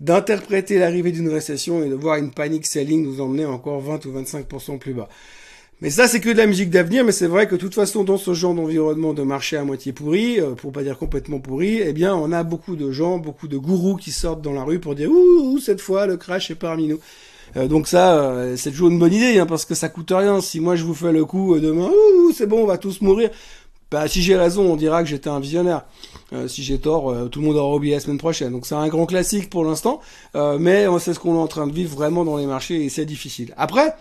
d'interpréter 0.00 0.78
l'arrivée 0.78 1.12
d'une 1.12 1.28
récession 1.28 1.84
et 1.84 1.90
de 1.90 1.94
voir 1.94 2.16
une 2.16 2.30
panique 2.30 2.64
selling 2.64 3.04
nous 3.04 3.20
emmener 3.20 3.44
encore 3.44 3.80
20 3.80 4.06
ou 4.06 4.12
25% 4.18 4.78
plus 4.78 4.94
bas. 4.94 5.10
Mais 5.82 5.88
ça, 5.88 6.08
c'est 6.08 6.20
que 6.20 6.28
de 6.28 6.36
la 6.36 6.46
musique 6.46 6.68
d'avenir, 6.68 7.04
mais 7.04 7.12
c'est 7.12 7.26
vrai 7.26 7.46
que 7.46 7.54
de 7.54 7.60
toute 7.60 7.74
façon, 7.74 8.04
dans 8.04 8.18
ce 8.18 8.34
genre 8.34 8.54
d'environnement 8.54 9.14
de 9.14 9.22
marché 9.22 9.56
à 9.56 9.64
moitié 9.64 9.92
pourri, 9.92 10.38
euh, 10.38 10.50
pour 10.50 10.72
pas 10.72 10.82
dire 10.82 10.98
complètement 10.98 11.40
pourri, 11.40 11.80
eh 11.82 11.94
bien, 11.94 12.14
on 12.14 12.32
a 12.32 12.42
beaucoup 12.42 12.76
de 12.76 12.90
gens, 12.92 13.18
beaucoup 13.18 13.48
de 13.48 13.56
gourous 13.56 13.96
qui 13.96 14.10
sortent 14.10 14.42
dans 14.42 14.52
la 14.52 14.62
rue 14.62 14.78
pour 14.78 14.94
dire, 14.94 15.10
ouh, 15.10 15.58
cette 15.58 15.80
fois, 15.80 16.06
le 16.06 16.18
crash 16.18 16.50
est 16.50 16.54
parmi 16.54 16.86
nous. 16.86 17.00
Euh, 17.56 17.68
donc 17.68 17.88
ça, 17.88 18.14
euh, 18.14 18.56
c'est 18.56 18.70
toujours 18.70 18.90
une 18.90 18.98
bonne 18.98 19.12
idée, 19.12 19.38
hein, 19.38 19.46
parce 19.46 19.64
que 19.64 19.74
ça 19.74 19.88
coûte 19.88 20.12
rien. 20.14 20.40
Si 20.40 20.60
moi 20.60 20.76
je 20.76 20.84
vous 20.84 20.94
fais 20.94 21.12
le 21.12 21.24
coup 21.24 21.54
euh, 21.54 21.60
demain, 21.60 21.90
c'est 22.34 22.46
bon, 22.46 22.62
on 22.62 22.66
va 22.66 22.78
tous 22.78 23.00
mourir. 23.00 23.30
Bah, 23.90 24.06
si 24.06 24.22
j'ai 24.22 24.36
raison, 24.36 24.72
on 24.72 24.76
dira 24.76 25.02
que 25.02 25.08
j'étais 25.08 25.30
un 25.30 25.40
visionnaire. 25.40 25.84
si 26.46 26.62
j'ai 26.62 26.78
tort, 26.78 27.12
tout 27.28 27.40
le 27.40 27.46
monde 27.46 27.56
aura 27.56 27.74
oublié 27.74 27.94
la 27.94 28.00
semaine 28.00 28.18
prochaine. 28.18 28.52
Donc 28.52 28.64
c'est 28.64 28.76
un 28.76 28.86
grand 28.86 29.04
classique 29.04 29.50
pour 29.50 29.64
l'instant, 29.64 30.00
mais 30.60 30.86
c'est 31.00 31.12
ce 31.12 31.18
qu'on 31.18 31.34
est 31.34 31.40
en 31.40 31.48
train 31.48 31.66
de 31.66 31.72
vivre 31.72 31.96
vraiment 31.96 32.24
dans 32.24 32.36
les 32.36 32.46
marchés 32.46 32.84
et 32.84 32.88
c'est 32.88 33.04
difficile. 33.04 33.52
Après, 33.56 33.96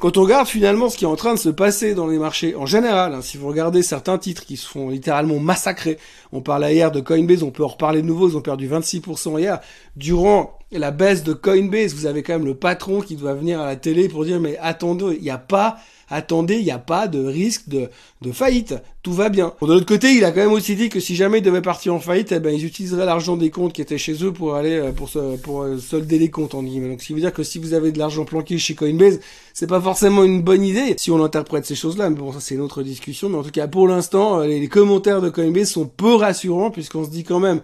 quand 0.00 0.16
on 0.16 0.22
regarde 0.22 0.48
finalement 0.48 0.88
ce 0.88 0.96
qui 0.96 1.04
est 1.04 1.08
en 1.08 1.14
train 1.14 1.34
de 1.34 1.38
se 1.38 1.50
passer 1.50 1.94
dans 1.94 2.08
les 2.08 2.18
marchés 2.18 2.56
en 2.56 2.66
général, 2.66 3.14
hein, 3.14 3.20
si 3.22 3.36
vous 3.36 3.46
regardez 3.46 3.84
certains 3.84 4.18
titres 4.18 4.46
qui 4.46 4.56
se 4.56 4.66
font 4.66 4.88
littéralement 4.88 5.38
massacrer, 5.38 5.98
on 6.32 6.40
parlait 6.40 6.74
hier 6.74 6.90
de 6.90 7.00
Coinbase, 7.00 7.44
on 7.44 7.52
peut 7.52 7.62
en 7.62 7.68
reparler 7.68 8.02
de 8.02 8.06
nouveau, 8.06 8.30
ils 8.30 8.36
ont 8.36 8.40
perdu 8.40 8.66
26% 8.66 9.38
hier. 9.38 9.60
Durant 9.94 10.58
la 10.78 10.90
baisse 10.90 11.24
de 11.24 11.32
Coinbase, 11.32 11.94
vous 11.94 12.06
avez 12.06 12.22
quand 12.22 12.34
même 12.34 12.46
le 12.46 12.54
patron 12.54 13.00
qui 13.00 13.16
doit 13.16 13.34
venir 13.34 13.60
à 13.60 13.66
la 13.66 13.76
télé 13.76 14.08
pour 14.08 14.24
dire 14.24 14.40
mais 14.40 14.56
attendez, 14.58 15.16
il 15.16 15.22
n'y 15.22 15.30
a 15.30 15.38
pas 15.38 15.78
attendez, 16.10 16.56
il 16.56 16.64
n'y 16.64 16.70
a 16.70 16.78
pas 16.78 17.06
de 17.08 17.24
risque 17.24 17.68
de, 17.68 17.88
faillite, 18.32 18.74
tout 19.02 19.12
va 19.12 19.28
bien. 19.28 19.54
de 19.62 19.66
l'autre 19.66 19.86
côté, 19.86 20.12
il 20.12 20.24
a 20.24 20.32
quand 20.32 20.40
même 20.40 20.52
aussi 20.52 20.74
dit 20.74 20.88
que 20.88 21.00
si 21.00 21.16
jamais 21.16 21.38
ils 21.38 21.42
devaient 21.42 21.62
partir 21.62 21.94
en 21.94 22.00
faillite, 22.00 22.32
eh 22.32 22.40
ben 22.40 22.54
ils 22.54 22.64
utiliseraient 22.66 23.06
l'argent 23.06 23.36
des 23.36 23.50
comptes 23.50 23.72
qui 23.72 23.80
étaient 23.80 23.98
chez 23.98 24.22
eux 24.24 24.32
pour 24.32 24.56
aller 24.56 24.76
euh, 24.76 24.92
pour 24.92 25.62
euh, 25.62 25.78
solder 25.78 26.18
les 26.18 26.30
comptes 26.30 26.54
en 26.54 26.62
guillemets. 26.62 26.90
Donc 26.90 27.00
ce 27.00 27.06
qui 27.06 27.14
veut 27.14 27.20
dire 27.20 27.32
que 27.32 27.42
si 27.42 27.58
vous 27.58 27.72
avez 27.72 27.92
de 27.92 27.98
l'argent 27.98 28.24
planqué 28.24 28.58
chez 28.58 28.74
Coinbase, 28.74 29.20
c'est 29.54 29.68
pas 29.68 29.80
forcément 29.80 30.24
une 30.24 30.42
bonne 30.42 30.64
idée 30.64 30.94
si 30.98 31.10
on 31.10 31.22
interprète 31.24 31.64
ces 31.64 31.74
choses-là. 31.76 32.10
Mais 32.10 32.16
bon, 32.16 32.32
ça 32.32 32.40
c'est 32.40 32.56
une 32.56 32.60
autre 32.60 32.82
discussion. 32.82 33.28
Mais 33.28 33.38
en 33.38 33.42
tout 33.42 33.50
cas, 33.50 33.68
pour 33.68 33.88
l'instant, 33.88 34.40
euh, 34.40 34.46
les, 34.46 34.68
commentaires 34.68 35.20
de 35.20 35.30
Coinbase 35.30 35.70
sont 35.70 35.86
peu 35.86 36.14
rassurants 36.14 36.70
puisqu'on 36.70 37.04
se 37.04 37.10
dit 37.10 37.24
quand 37.24 37.40
même 37.40 37.60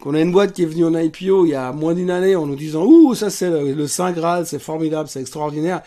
qu'on 0.00 0.14
a 0.14 0.20
une 0.20 0.32
boîte 0.32 0.52
qui 0.52 0.62
est 0.62 0.66
venue 0.66 0.84
en 0.84 0.96
IPO 0.96 1.46
il 1.46 1.50
y 1.50 1.54
a 1.54 1.72
moins 1.72 1.94
d'une 1.94 2.10
année 2.10 2.34
en 2.34 2.46
nous 2.46 2.56
disant 2.56 2.84
ouh 2.84 3.14
ça 3.14 3.30
c'est 3.30 3.50
le, 3.50 3.86
Saint 3.86 4.12
Graal, 4.12 4.46
c'est 4.46 4.58
formidable, 4.58 5.08
c'est 5.08 5.20
extraordinaire. 5.20 5.82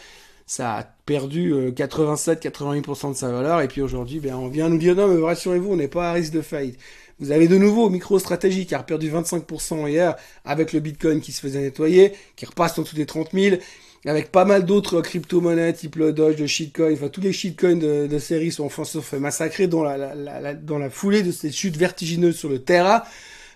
Ça 0.45 0.75
a 0.75 0.83
perdu 1.05 1.53
87-88% 1.53 3.07
euh, 3.07 3.09
de 3.11 3.15
sa 3.15 3.31
valeur. 3.31 3.61
Et 3.61 3.67
puis 3.67 3.81
aujourd'hui 3.81 4.19
ben 4.19 4.35
on 4.35 4.47
vient 4.47 4.69
nous 4.69 4.77
dire 4.77 4.95
non 4.95 5.07
mais 5.07 5.21
rassurez-vous 5.21 5.71
on 5.71 5.77
n'est 5.77 5.87
pas 5.87 6.09
à 6.09 6.13
risque 6.13 6.33
de 6.33 6.41
faillite. 6.41 6.79
Vous 7.19 7.31
avez 7.31 7.47
de 7.47 7.57
nouveau 7.57 7.89
MicroStrategy 7.89 8.65
qui 8.65 8.75
a 8.75 8.83
perdu 8.83 9.11
25% 9.11 9.87
hier 9.87 10.15
avec 10.45 10.73
le 10.73 10.79
Bitcoin 10.79 11.21
qui 11.21 11.31
se 11.31 11.41
faisait 11.41 11.61
nettoyer, 11.61 12.13
qui 12.35 12.45
repasse 12.45 12.77
en 12.77 12.81
dessous 12.81 12.95
des 12.95 13.05
30 13.05 13.29
000 13.33 13.57
avec 14.05 14.31
pas 14.31 14.43
mal 14.43 14.65
d'autres 14.65 15.01
crypto-monnaies 15.01 15.73
type 15.73 15.95
le 15.95 16.11
Doge, 16.11 16.37
le 16.37 16.47
shitcoin, 16.47 16.91
enfin 16.93 17.07
tous 17.07 17.21
les 17.21 17.31
shitcoins 17.31 17.77
de, 17.77 18.19
série 18.19 18.51
sont 18.51 18.65
enfin 18.65 18.83
se 18.83 18.99
fait 18.99 19.19
massacrer 19.19 19.67
dans 19.67 19.83
la, 19.83 19.97
la, 19.97 20.41
la, 20.41 20.53
dans 20.53 20.77
la 20.77 20.89
foulée 20.89 21.23
de 21.23 21.31
cette 21.31 21.53
chute 21.53 21.77
vertigineuse 21.77 22.35
sur 22.35 22.49
le 22.49 22.59
Terra. 22.59 23.05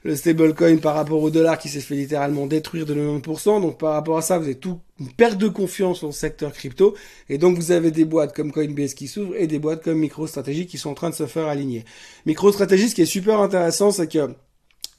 Le 0.04 0.16
stablecoin 0.16 0.78
par 0.78 0.96
rapport 0.96 1.22
au 1.22 1.30
dollar 1.30 1.58
qui 1.58 1.70
s'est 1.70 1.80
fait 1.80 1.96
littéralement 1.96 2.48
détruire 2.48 2.86
de 2.86 2.94
90%. 2.94 3.62
Donc 3.62 3.78
par 3.78 3.94
rapport 3.94 4.18
à 4.18 4.22
ça, 4.22 4.38
vous 4.38 4.46
avez 4.46 4.56
tout 4.56 4.80
une 5.00 5.12
perte 5.12 5.38
de 5.38 5.48
confiance 5.48 6.02
dans 6.02 6.08
le 6.08 6.14
secteur 6.14 6.54
crypto. 6.54 6.96
Et 7.30 7.38
donc 7.38 7.58
vous 7.58 7.72
avez 7.72 7.92
des 7.92 8.06
boîtes 8.06 8.36
comme 8.36 8.52
Coinbase 8.52 8.94
qui 8.94 9.08
s'ouvrent 9.08 9.36
et 9.36 9.48
des 9.48 9.60
boîtes 9.60 9.84
comme 9.84 10.00
MicroStrategy 10.00 10.68
qui 10.68 10.78
sont 10.78 10.92
en 10.92 10.96
train 10.96 11.10
de 11.10 11.16
se 11.16 11.26
faire 11.26 11.48
aligner. 11.48 11.86
MicroStrategy, 12.26 12.90
ce 12.90 12.96
qui 12.96 13.02
est 13.02 13.06
super 13.06 13.40
intéressant, 13.40 13.92
c'est 13.92 14.12
que 14.12 14.30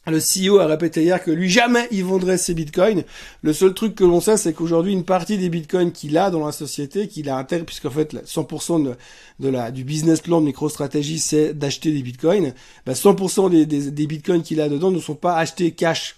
le 0.07 0.19
CEO 0.19 0.59
a 0.59 0.67
répété 0.67 1.03
hier 1.03 1.23
que 1.23 1.31
lui 1.31 1.51
jamais 1.51 1.87
il 1.91 2.05
vendrait 2.05 2.39
ses 2.39 2.55
bitcoins. 2.55 3.05
Le 3.43 3.53
seul 3.53 3.75
truc 3.75 3.95
que 3.95 4.05
l'on 4.05 4.21
sait, 4.21 4.37
c'est 4.37 4.53
qu'aujourd'hui 4.53 4.93
une 4.93 5.05
partie 5.05 5.39
des 5.39 5.49
bitcoins 5.49 5.93
qu'il 5.93 6.17
a 6.17 6.31
dans 6.31 6.45
la 6.45 6.53
société, 6.53 7.09
qu'il 7.09 7.29
a 7.29 7.37
intérêt, 7.37 7.65
puisqu'en 7.65 7.91
fait 7.91 8.15
100% 8.15 8.95
de, 9.39 9.49
la 9.49 9.71
du 9.71 9.85
business 9.85 10.21
plan 10.21 10.41
de 10.41 10.47
MicroStrategy, 10.47 11.19
c'est 11.19 11.55
d'acheter 11.55 11.93
des 11.93 12.03
bitcoins. 12.03 12.55
100% 12.87 13.43
bah, 13.43 13.49
des, 13.51 13.67
des, 13.67 13.91
des 13.91 14.07
bitcoins 14.07 14.43
qu'il 14.43 14.61
a 14.61 14.69
dedans 14.69 14.91
ne 14.91 15.01
sont 15.01 15.15
pas 15.15 15.37
achetés 15.37 15.73
cash 15.73 16.17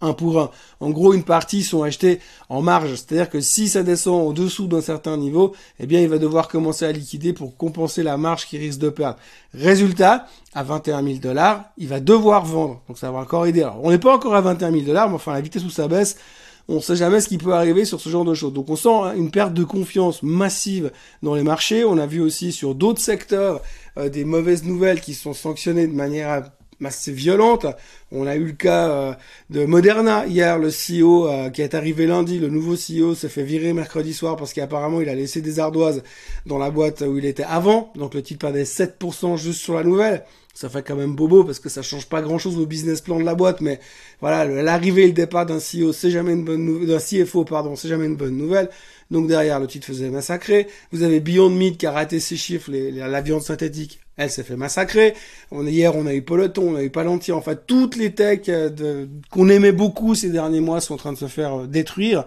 un 0.00 0.12
pour 0.12 0.40
un. 0.40 0.50
En 0.80 0.90
gros, 0.90 1.14
une 1.14 1.24
partie 1.24 1.62
sont 1.62 1.82
achetées 1.82 2.20
en 2.48 2.62
marge. 2.62 2.90
C'est-à-dire 2.94 3.30
que 3.30 3.40
si 3.40 3.68
ça 3.68 3.82
descend 3.82 4.28
au-dessous 4.28 4.66
d'un 4.66 4.80
certain 4.80 5.16
niveau, 5.16 5.54
eh 5.80 5.86
bien, 5.86 6.00
il 6.00 6.08
va 6.08 6.18
devoir 6.18 6.48
commencer 6.48 6.84
à 6.84 6.92
liquider 6.92 7.32
pour 7.32 7.56
compenser 7.56 8.02
la 8.02 8.16
marge 8.16 8.46
qu'il 8.46 8.60
risque 8.60 8.78
de 8.78 8.90
perdre. 8.90 9.18
Résultat, 9.54 10.26
à 10.54 10.62
21 10.62 11.02
000 11.02 11.18
dollars, 11.18 11.64
il 11.78 11.88
va 11.88 12.00
devoir 12.00 12.44
vendre. 12.44 12.82
Donc 12.88 12.98
ça 12.98 13.10
va 13.10 13.18
encore 13.18 13.46
aider. 13.46 13.62
Alors, 13.62 13.80
on 13.82 13.90
n'est 13.90 13.98
pas 13.98 14.14
encore 14.14 14.34
à 14.34 14.40
21 14.40 14.70
000 14.70 14.84
dollars, 14.84 15.08
mais 15.08 15.16
enfin, 15.16 15.32
la 15.32 15.40
vitesse 15.40 15.64
où 15.64 15.70
ça 15.70 15.88
baisse, 15.88 16.16
on 16.68 16.76
ne 16.76 16.80
sait 16.80 16.96
jamais 16.96 17.20
ce 17.20 17.28
qui 17.28 17.38
peut 17.38 17.54
arriver 17.54 17.84
sur 17.84 18.00
ce 18.00 18.08
genre 18.08 18.24
de 18.24 18.34
choses. 18.34 18.52
Donc 18.52 18.68
on 18.70 18.76
sent 18.76 18.88
hein, 18.88 19.14
une 19.16 19.30
perte 19.30 19.54
de 19.54 19.64
confiance 19.64 20.22
massive 20.22 20.90
dans 21.22 21.34
les 21.34 21.44
marchés. 21.44 21.84
On 21.84 21.96
a 21.98 22.06
vu 22.06 22.20
aussi 22.20 22.52
sur 22.52 22.74
d'autres 22.74 23.00
secteurs 23.00 23.62
euh, 23.98 24.08
des 24.08 24.24
mauvaises 24.24 24.64
nouvelles 24.64 25.00
qui 25.00 25.14
sont 25.14 25.32
sanctionnées 25.32 25.86
de 25.86 25.94
manière 25.94 26.50
assez 26.84 27.12
violente. 27.12 27.66
On 28.12 28.26
a 28.26 28.36
eu 28.36 28.44
le 28.44 28.52
cas 28.52 28.88
euh, 28.88 29.14
de 29.50 29.64
Moderna 29.64 30.26
hier, 30.26 30.58
le 30.58 30.68
CEO 30.68 31.28
euh, 31.28 31.50
qui 31.50 31.62
est 31.62 31.74
arrivé 31.74 32.06
lundi, 32.06 32.38
le 32.38 32.48
nouveau 32.48 32.74
CEO 32.74 33.14
s'est 33.14 33.28
fait 33.28 33.42
virer 33.42 33.72
mercredi 33.72 34.12
soir 34.12 34.36
parce 34.36 34.52
qu'apparemment 34.52 35.00
il 35.00 35.08
a 35.08 35.14
laissé 35.14 35.40
des 35.40 35.58
ardoises 35.58 36.02
dans 36.44 36.58
la 36.58 36.70
boîte 36.70 37.02
où 37.02 37.18
il 37.18 37.24
était 37.24 37.44
avant, 37.44 37.92
donc 37.96 38.14
le 38.14 38.22
titre 38.22 38.40
perdait 38.40 38.64
7% 38.64 39.36
juste 39.36 39.60
sur 39.60 39.74
la 39.74 39.82
nouvelle. 39.82 40.24
Ça 40.56 40.70
fait 40.70 40.82
quand 40.82 40.96
même 40.96 41.14
bobo 41.14 41.44
parce 41.44 41.58
que 41.58 41.68
ça 41.68 41.82
change 41.82 42.06
pas 42.06 42.22
grand 42.22 42.38
chose 42.38 42.56
au 42.58 42.64
business 42.64 43.02
plan 43.02 43.18
de 43.20 43.24
la 43.24 43.34
boîte, 43.34 43.60
mais 43.60 43.78
voilà, 44.22 44.46
l'arrivée 44.46 45.02
et 45.02 45.06
le 45.06 45.12
départ 45.12 45.44
d'un 45.44 45.58
CEO, 45.58 45.92
c'est 45.92 46.10
jamais 46.10 46.32
une 46.32 46.46
bonne 46.46 46.64
nouvelle, 46.64 46.88
d'un 46.88 46.98
CFO, 46.98 47.44
pardon, 47.44 47.76
c'est 47.76 47.88
jamais 47.88 48.06
une 48.06 48.16
bonne 48.16 48.38
nouvelle. 48.38 48.70
Donc 49.10 49.28
derrière, 49.28 49.60
le 49.60 49.66
titre 49.66 49.86
faisait 49.86 50.08
massacrer. 50.08 50.66
Vous 50.92 51.02
avez 51.02 51.20
Beyond 51.20 51.50
Meat 51.50 51.76
qui 51.76 51.84
a 51.84 51.92
raté 51.92 52.20
ses 52.20 52.36
chiffres, 52.36 52.70
la 52.72 53.20
viande 53.20 53.42
synthétique, 53.42 54.00
elle 54.16 54.30
s'est 54.30 54.44
fait 54.44 54.56
massacrer. 54.56 55.12
Hier, 55.52 55.94
on 55.94 56.06
a 56.06 56.14
eu 56.14 56.22
Peloton, 56.22 56.72
on 56.72 56.76
a 56.76 56.82
eu 56.82 56.88
Palantir, 56.88 57.36
enfin 57.36 57.54
toutes 57.54 57.96
les 57.96 58.14
techs 58.14 58.48
euh, 58.48 59.04
qu'on 59.30 59.50
aimait 59.50 59.72
beaucoup 59.72 60.14
ces 60.14 60.30
derniers 60.30 60.60
mois 60.60 60.80
sont 60.80 60.94
en 60.94 60.96
train 60.96 61.12
de 61.12 61.18
se 61.18 61.26
faire 61.26 61.60
euh, 61.60 61.66
détruire. 61.66 62.24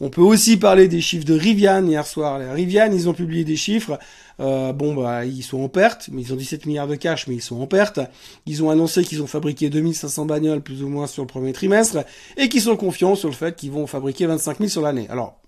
On 0.00 0.10
peut 0.10 0.22
aussi 0.22 0.56
parler 0.58 0.88
des 0.88 1.00
chiffres 1.00 1.24
de 1.24 1.34
Rivian 1.34 1.86
hier 1.86 2.06
soir. 2.06 2.40
Rivian, 2.52 2.90
ils 2.92 3.08
ont 3.08 3.14
publié 3.14 3.44
des 3.44 3.56
chiffres. 3.56 3.98
Euh, 4.40 4.72
bon, 4.72 4.94
bah, 4.94 5.24
ils 5.24 5.42
sont 5.42 5.62
en 5.62 5.68
perte, 5.68 6.10
mais 6.12 6.20
ils 6.20 6.32
ont 6.32 6.36
17 6.36 6.66
milliards 6.66 6.88
de 6.88 6.96
cash, 6.96 7.26
mais 7.26 7.36
ils 7.36 7.42
sont 7.42 7.60
en 7.60 7.66
perte. 7.66 8.00
Ils 8.44 8.62
ont 8.62 8.70
annoncé 8.70 9.02
qu'ils 9.04 9.22
ont 9.22 9.26
fabriqué 9.26 9.70
2500 9.70 10.26
bagnoles 10.26 10.60
plus 10.60 10.82
ou 10.82 10.88
moins 10.88 11.06
sur 11.06 11.22
le 11.22 11.26
premier 11.26 11.54
trimestre 11.54 12.04
et 12.36 12.48
qu'ils 12.48 12.62
sont 12.62 12.76
confiants 12.76 13.14
sur 13.14 13.28
le 13.28 13.34
fait 13.34 13.56
qu'ils 13.56 13.70
vont 13.70 13.86
fabriquer 13.86 14.26
25 14.26 14.58
000 14.58 14.68
sur 14.68 14.82
l'année. 14.82 15.06
Alors, 15.08 15.40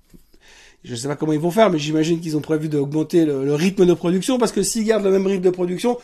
je 0.85 0.93
ne 0.93 0.97
sais 0.97 1.09
pas 1.09 1.17
comment 1.17 1.33
ils 1.33 1.39
vont 1.39 1.51
faire, 1.51 1.71
mais 1.71 1.79
j'imagine 1.79 2.21
qu'ils 2.21 2.37
ont 2.37 2.41
prévu 2.41 2.69
d'augmenter 2.69 3.27
le, 3.27 3.55
rythme 3.55 3.85
de 3.85 3.95
production, 3.95 4.39
parce 4.39 4.53
que 4.53 4.63
s'ils 4.63 4.85
gardent 4.85 5.05
le 5.05 5.11
même 5.11 5.27
rythme 5.27 5.43
de 5.43 5.51
production, 5.51 5.99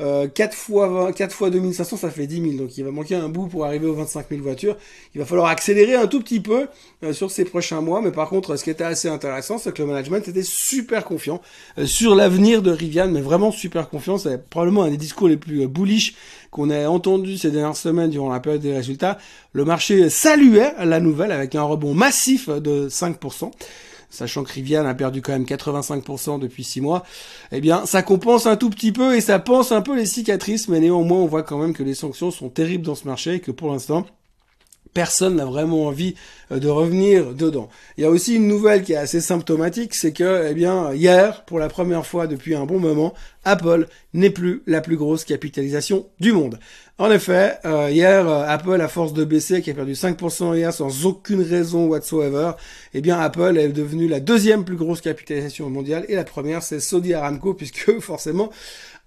euh, 0.00 0.28
4 0.28 0.54
fois 0.54 1.12
4 1.12 1.32
fois 1.32 1.50
2500, 1.50 1.96
ça 1.96 2.10
fait 2.10 2.26
10 2.26 2.42
000. 2.42 2.62
Donc 2.62 2.76
il 2.76 2.84
va 2.84 2.90
manquer 2.90 3.14
un 3.14 3.28
bout 3.28 3.46
pour 3.46 3.64
arriver 3.64 3.86
aux 3.86 3.94
25 3.94 4.26
000 4.30 4.42
voitures. 4.42 4.76
Il 5.14 5.18
va 5.18 5.24
falloir 5.24 5.48
accélérer 5.48 5.94
un 5.94 6.06
tout 6.06 6.20
petit 6.20 6.40
peu 6.40 6.66
euh, 7.02 7.12
sur 7.12 7.30
ces 7.30 7.44
prochains 7.44 7.80
mois. 7.80 8.02
Mais 8.02 8.12
par 8.12 8.28
contre, 8.28 8.56
ce 8.56 8.64
qui 8.64 8.70
était 8.70 8.84
assez 8.84 9.08
intéressant, 9.08 9.58
c'est 9.58 9.72
que 9.72 9.82
le 9.82 9.88
management 9.88 10.26
était 10.28 10.42
super 10.42 11.04
confiant 11.04 11.40
euh, 11.78 11.86
sur 11.86 12.14
l'avenir 12.14 12.62
de 12.62 12.70
Rivian, 12.70 13.08
mais 13.08 13.22
vraiment 13.22 13.50
super 13.50 13.88
confiant. 13.88 14.18
C'est 14.18 14.48
probablement 14.48 14.82
un 14.82 14.90
des 14.90 14.96
discours 14.96 15.28
les 15.28 15.36
plus 15.36 15.62
euh, 15.62 15.66
bullish 15.66 16.14
qu'on 16.50 16.70
ait 16.70 16.86
entendu 16.86 17.38
ces 17.38 17.50
dernières 17.50 17.76
semaines 17.76 18.10
durant 18.10 18.30
la 18.30 18.40
période 18.40 18.62
des 18.62 18.74
résultats. 18.74 19.18
Le 19.52 19.64
marché 19.64 20.10
saluait 20.10 20.74
la 20.78 21.00
nouvelle 21.00 21.32
avec 21.32 21.54
un 21.54 21.62
rebond 21.62 21.94
massif 21.94 22.48
de 22.48 22.88
5% 22.88 23.50
sachant 24.10 24.44
que 24.44 24.52
Rivian 24.52 24.84
a 24.86 24.94
perdu 24.94 25.22
quand 25.22 25.32
même 25.32 25.44
85% 25.44 26.38
depuis 26.38 26.64
6 26.64 26.80
mois, 26.80 27.04
eh 27.52 27.60
bien 27.60 27.86
ça 27.86 28.02
compense 28.02 28.46
un 28.46 28.56
tout 28.56 28.70
petit 28.70 28.92
peu 28.92 29.16
et 29.16 29.20
ça 29.20 29.38
pense 29.38 29.72
un 29.72 29.82
peu 29.82 29.96
les 29.96 30.06
cicatrices, 30.06 30.68
mais 30.68 30.80
néanmoins 30.80 31.18
on 31.18 31.26
voit 31.26 31.42
quand 31.42 31.58
même 31.58 31.72
que 31.72 31.82
les 31.82 31.94
sanctions 31.94 32.30
sont 32.30 32.48
terribles 32.48 32.84
dans 32.84 32.94
ce 32.94 33.06
marché 33.06 33.34
et 33.34 33.40
que 33.40 33.50
pour 33.50 33.72
l'instant 33.72 34.06
personne 34.96 35.36
n'a 35.36 35.44
vraiment 35.44 35.84
envie 35.88 36.14
euh, 36.50 36.58
de 36.58 36.68
revenir 36.68 37.34
dedans. 37.34 37.68
Il 37.98 38.04
y 38.04 38.06
a 38.06 38.10
aussi 38.10 38.36
une 38.36 38.48
nouvelle 38.48 38.82
qui 38.82 38.94
est 38.94 38.96
assez 38.96 39.20
symptomatique, 39.20 39.94
c'est 39.94 40.12
que, 40.12 40.48
eh 40.50 40.54
bien, 40.54 40.94
hier, 40.94 41.44
pour 41.44 41.58
la 41.58 41.68
première 41.68 42.06
fois 42.06 42.26
depuis 42.26 42.54
un 42.54 42.64
bon 42.64 42.78
moment, 42.78 43.12
Apple 43.44 43.88
n'est 44.14 44.30
plus 44.30 44.62
la 44.66 44.80
plus 44.80 44.96
grosse 44.96 45.24
capitalisation 45.24 46.06
du 46.18 46.32
monde. 46.32 46.58
En 46.96 47.10
effet, 47.10 47.58
euh, 47.66 47.90
hier, 47.90 48.26
euh, 48.26 48.46
Apple, 48.48 48.80
à 48.80 48.88
force 48.88 49.12
de 49.12 49.24
baisser, 49.26 49.60
qui 49.60 49.70
a 49.70 49.74
perdu 49.74 49.92
5% 49.92 50.56
hier 50.56 50.72
sans 50.72 51.04
aucune 51.04 51.42
raison 51.42 51.88
whatsoever, 51.88 52.52
eh 52.94 53.02
bien, 53.02 53.20
Apple 53.20 53.58
est 53.58 53.68
devenue 53.68 54.08
la 54.08 54.20
deuxième 54.20 54.64
plus 54.64 54.76
grosse 54.76 55.02
capitalisation 55.02 55.68
mondiale 55.68 56.06
et 56.08 56.14
la 56.14 56.24
première, 56.24 56.62
c'est 56.62 56.80
Saudi 56.80 57.12
Aramco, 57.12 57.52
puisque 57.58 58.00
forcément, 58.00 58.50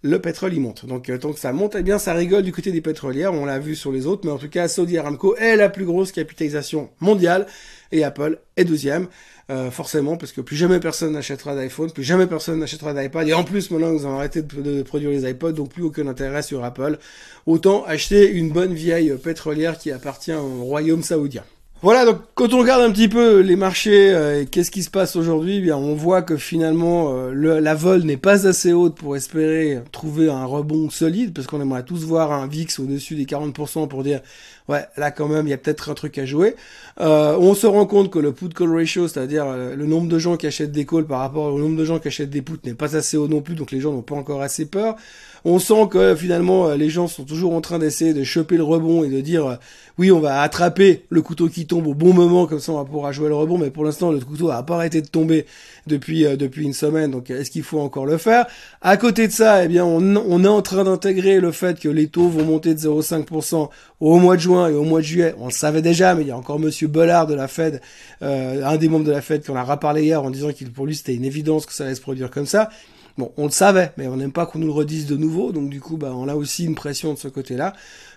le 0.02 0.20
pétrole 0.20 0.54
y 0.54 0.60
monte. 0.60 0.86
Donc 0.86 1.10
euh, 1.10 1.18
tant 1.18 1.34
que 1.34 1.40
ça 1.40 1.52
monte, 1.52 1.76
eh 1.78 1.84
bien 1.84 2.00
ça 2.00 2.14
rigole 2.14 2.44
du 2.44 2.52
côté 2.52 2.72
des 2.72 2.82
pétrolières, 2.82 3.34
on 3.34 3.46
l'a 3.46 3.60
vu 3.60 3.76
sur 3.76 3.92
les 3.92 4.08
autres, 4.08 4.22
mais 4.26 4.32
en 4.32 4.38
tout 4.38 4.50
cas 4.50 4.68
Saudi 4.68 4.98
Aramco 4.98 5.36
est 5.36 5.56
la 5.56 5.70
plus 5.70 5.86
grosse 5.86 6.12
capitalisation 6.12 6.90
mondiale 7.00 7.48
et 7.92 8.04
Apple 8.04 8.40
est 8.56 8.66
deuxième. 8.66 9.08
Euh, 9.52 9.72
forcément, 9.72 10.16
parce 10.16 10.32
que 10.32 10.42
plus 10.42 10.56
jamais 10.56 10.80
personne 10.80 11.14
n'achètera 11.14 11.56
d'iPhone, 11.56 11.90
plus 11.92 12.04
jamais 12.04 12.28
personne 12.28 12.60
n'achètera 12.60 12.94
d'iPad, 12.94 13.28
et 13.28 13.34
en 13.34 13.44
plus 13.44 13.72
maintenant 13.72 13.92
ils 13.92 14.06
ont 14.06 14.16
arrêté 14.16 14.44
de, 14.44 14.84
produire 14.84 15.10
les 15.10 15.28
iPods, 15.28 15.54
donc 15.54 15.72
plus 15.72 15.82
aucun 15.82 16.06
intérêt 16.06 16.44
sur 16.44 16.64
Apple. 16.64 17.00
Autant 17.48 17.84
acheter 17.86 18.30
une 18.30 18.52
bonne 18.52 18.76
vieille 18.76 19.12
pétrolière 19.18 19.80
qui 19.80 19.92
appartient 19.92 20.34
au 20.34 20.64
royaume 20.66 21.02
saoudien. 21.02 21.44
Voilà, 21.82 22.04
donc 22.04 22.18
quand 22.36 22.54
on 22.54 22.60
regarde 22.60 22.82
un 22.82 22.92
petit 22.92 23.08
peu 23.08 23.40
les 23.40 23.56
marchés 23.56 24.14
euh, 24.14 24.42
et 24.42 24.46
qu'est-ce 24.48 24.70
qui 24.70 24.84
se 24.84 24.90
passe 24.90 25.16
aujourd'hui, 25.16 25.60
eh 25.60 25.62
bien 25.62 25.78
on 25.78 25.96
voit 25.96 26.22
que 26.22 26.36
finalement 26.36 27.14
euh, 27.16 27.62
la 27.62 27.74
vol 27.74 28.04
n'est 28.04 28.18
pas 28.18 28.46
assez 28.46 28.74
haute 28.74 28.96
pour 28.96 29.16
espérer 29.16 29.80
trouver 29.94 30.30
un 30.30 30.44
rebond 30.44 30.90
solide, 30.90 31.34
parce 31.34 31.48
qu'on 31.48 31.62
aimerait 31.62 31.86
tous 31.86 32.04
voir 32.04 32.34
un 32.34 32.48
VIX 32.48 32.80
au-dessus 32.80 33.16
des 33.16 33.24
40% 33.24 33.88
pour 33.88 34.04
dire 34.04 34.20
ouais 34.68 34.86
là 34.98 35.10
quand 35.12 35.30
même 35.30 35.48
il 35.48 35.52
y 35.52 35.54
a 35.54 35.58
peut-être 35.58 35.90
un 35.90 35.94
truc 35.94 36.18
à 36.18 36.26
jouer. 36.26 36.58
Euh, 37.00 37.38
on 37.40 37.54
se 37.54 37.66
rend 37.66 37.86
compte 37.86 38.12
que 38.12 38.20
le 38.20 38.34
put 38.34 38.50
call 38.50 38.76
ratio, 38.76 39.08
c'est-à-dire 39.08 39.46
le 39.48 39.86
nombre 39.86 40.10
de 40.10 40.20
gens 40.20 40.36
qui 40.36 40.48
achètent 40.48 40.74
des 40.74 40.86
calls 40.86 41.06
par 41.06 41.22
rapport 41.22 41.54
au 41.54 41.60
nombre 41.60 41.78
de 41.78 41.86
gens 41.86 42.00
qui 42.00 42.10
achètent 42.10 42.30
des 42.30 42.42
puts 42.42 42.60
n'est 42.66 42.74
pas 42.74 42.98
assez 42.98 43.16
haut 43.16 43.30
non 43.30 43.40
plus, 43.40 43.56
donc 43.56 43.72
les 43.72 43.80
gens 43.80 43.94
n'ont 43.94 44.02
pas 44.02 44.16
encore 44.16 44.42
assez 44.42 44.66
peur. 44.66 44.98
On 45.46 45.60
sent 45.60 45.88
que 45.90 46.16
finalement 46.16 46.70
les 46.74 46.90
gens 46.90 47.08
sont 47.08 47.24
toujours 47.24 47.54
en 47.54 47.62
train 47.62 47.80
d'essayer 47.80 48.14
de 48.14 48.24
choper 48.24 48.58
le 48.58 48.64
rebond 48.64 49.04
et 49.04 49.10
de 49.10 49.22
dire 49.22 49.58
oui 49.98 50.12
on 50.12 50.20
va 50.20 50.42
attraper 50.42 51.06
le 51.10 51.22
couteau 51.22 51.50
qui 51.50 51.66
tombe 51.66 51.88
au 51.88 51.94
bon 51.94 52.14
moment, 52.14 52.48
comme 52.48 52.60
ça 52.60 52.72
on 52.72 52.78
va 52.78 52.86
pouvoir 52.86 53.12
jouer 53.14 53.28
le 53.28 53.36
rebond, 53.36 53.58
mais 53.58 53.70
pour 53.70 53.84
l'instant 53.84 54.12
le 54.12 54.20
couteau 54.20 54.50
a 54.50 54.64
pas 54.64 54.76
arrêté 54.76 55.02
de 55.02 55.08
tomber 55.08 55.46
depuis 55.88 56.26
euh, 56.26 56.38
depuis 56.38 56.64
une 56.64 56.74
semaine, 56.74 57.12
donc 57.12 57.30
est-ce 57.30 57.52
qu'il 57.52 57.64
faut 57.64 57.80
encore 57.80 58.06
le 58.06 58.18
faire? 58.18 58.46
À 58.82 58.98
côté 58.98 59.28
de 59.28 59.34
ça, 59.34 59.66
eh 59.66 59.68
bien 59.68 59.86
on, 59.86 60.16
on 60.16 60.44
est 60.44 60.48
en 60.48 60.62
train 60.62 60.84
d'intégrer 60.84 61.40
le 61.40 61.52
fait 61.52 61.80
que 61.80 61.90
les 61.90 62.08
taux 62.08 62.30
vont 62.30 62.46
monter 62.46 62.74
de 62.74 62.80
0,5% 62.80 63.70
au 64.00 64.18
mois 64.18 64.36
de 64.36 64.42
juin 64.42 64.70
et 64.70 64.74
au 64.74 64.84
mois 64.84 65.00
de 65.00 65.06
juillet. 65.06 65.36
On 65.40 65.46
le 65.46 65.52
savait 65.52 65.82
déjà, 65.82 66.16
mais 66.16 66.24
il 66.24 66.28
y 66.28 66.32
a 66.32 66.38
encore 66.38 66.60
Monsieur 66.60 66.88
Bollard 66.88 67.28
de 67.28 67.34
la 67.34 67.48
Fed, 67.48 67.82
euh, 68.22 68.64
un 68.66 68.78
des 68.78 68.88
membres 68.88 69.06
de 69.06 69.12
la 69.12 69.22
Fed, 69.22 69.44
qui 69.44 69.52
en 69.52 69.56
a 69.56 69.64
reparlé 69.64 70.04
hier 70.04 70.24
en 70.24 70.30
disant 70.30 70.52
qu'il 70.52 70.72
pour 70.72 70.86
lui 70.86 70.96
c'était 70.96 71.16
une 71.16 71.26
évidence 71.26 71.66
que 71.66 71.74
ça 71.74 71.86
allait 71.86 71.96
se 71.96 72.02
produire 72.02 72.32
comme 72.32 72.46
ça. 72.46 72.70
Bon, 73.20 73.34
on 73.36 73.44
le 73.44 73.52
savait, 73.52 73.92
mais 73.98 74.08
on 74.08 74.16
n'aime 74.16 74.32
pas 74.32 74.46
qu'on 74.46 74.60
nous 74.60 74.68
le 74.68 74.72
redise 74.72 75.06
de 75.06 75.18
nouveau, 75.18 75.52
donc 75.52 75.70
du 75.70 75.82
coup, 75.82 75.98
bah, 75.98 76.14
on 76.16 76.30
a 76.30 76.36
aussi 76.36 76.64
une 76.64 76.74
pression 76.74 77.14
de 77.14 77.20
ce 77.20 77.28
côté-là. 77.28 77.74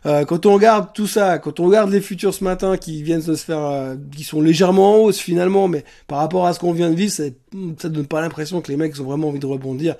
Euh, 0.06 0.24
quand 0.24 0.46
on 0.46 0.54
regarde 0.54 0.90
tout 0.94 1.08
ça, 1.08 1.40
quand 1.40 1.58
on 1.58 1.66
regarde 1.66 1.90
les 1.90 2.00
futurs 2.00 2.32
ce 2.32 2.44
matin 2.44 2.76
qui 2.76 3.02
viennent 3.02 3.20
de 3.20 3.34
se 3.34 3.44
faire, 3.44 3.64
euh, 3.64 3.96
qui 4.16 4.22
sont 4.22 4.40
légèrement 4.40 4.94
en 4.94 4.98
hausse 4.98 5.18
finalement, 5.18 5.66
mais 5.66 5.84
par 6.06 6.18
rapport 6.18 6.46
à 6.46 6.54
ce 6.54 6.60
qu'on 6.60 6.70
vient 6.72 6.88
de 6.88 6.94
vivre, 6.94 7.12
ça 7.12 7.24
ne 7.52 7.88
donne 7.88 8.06
pas 8.06 8.20
l'impression 8.20 8.60
que 8.60 8.70
les 8.70 8.76
mecs 8.76 8.96
ont 9.00 9.04
vraiment 9.04 9.26
envie 9.26 9.40
de 9.40 9.46
rebondir. 9.46 9.96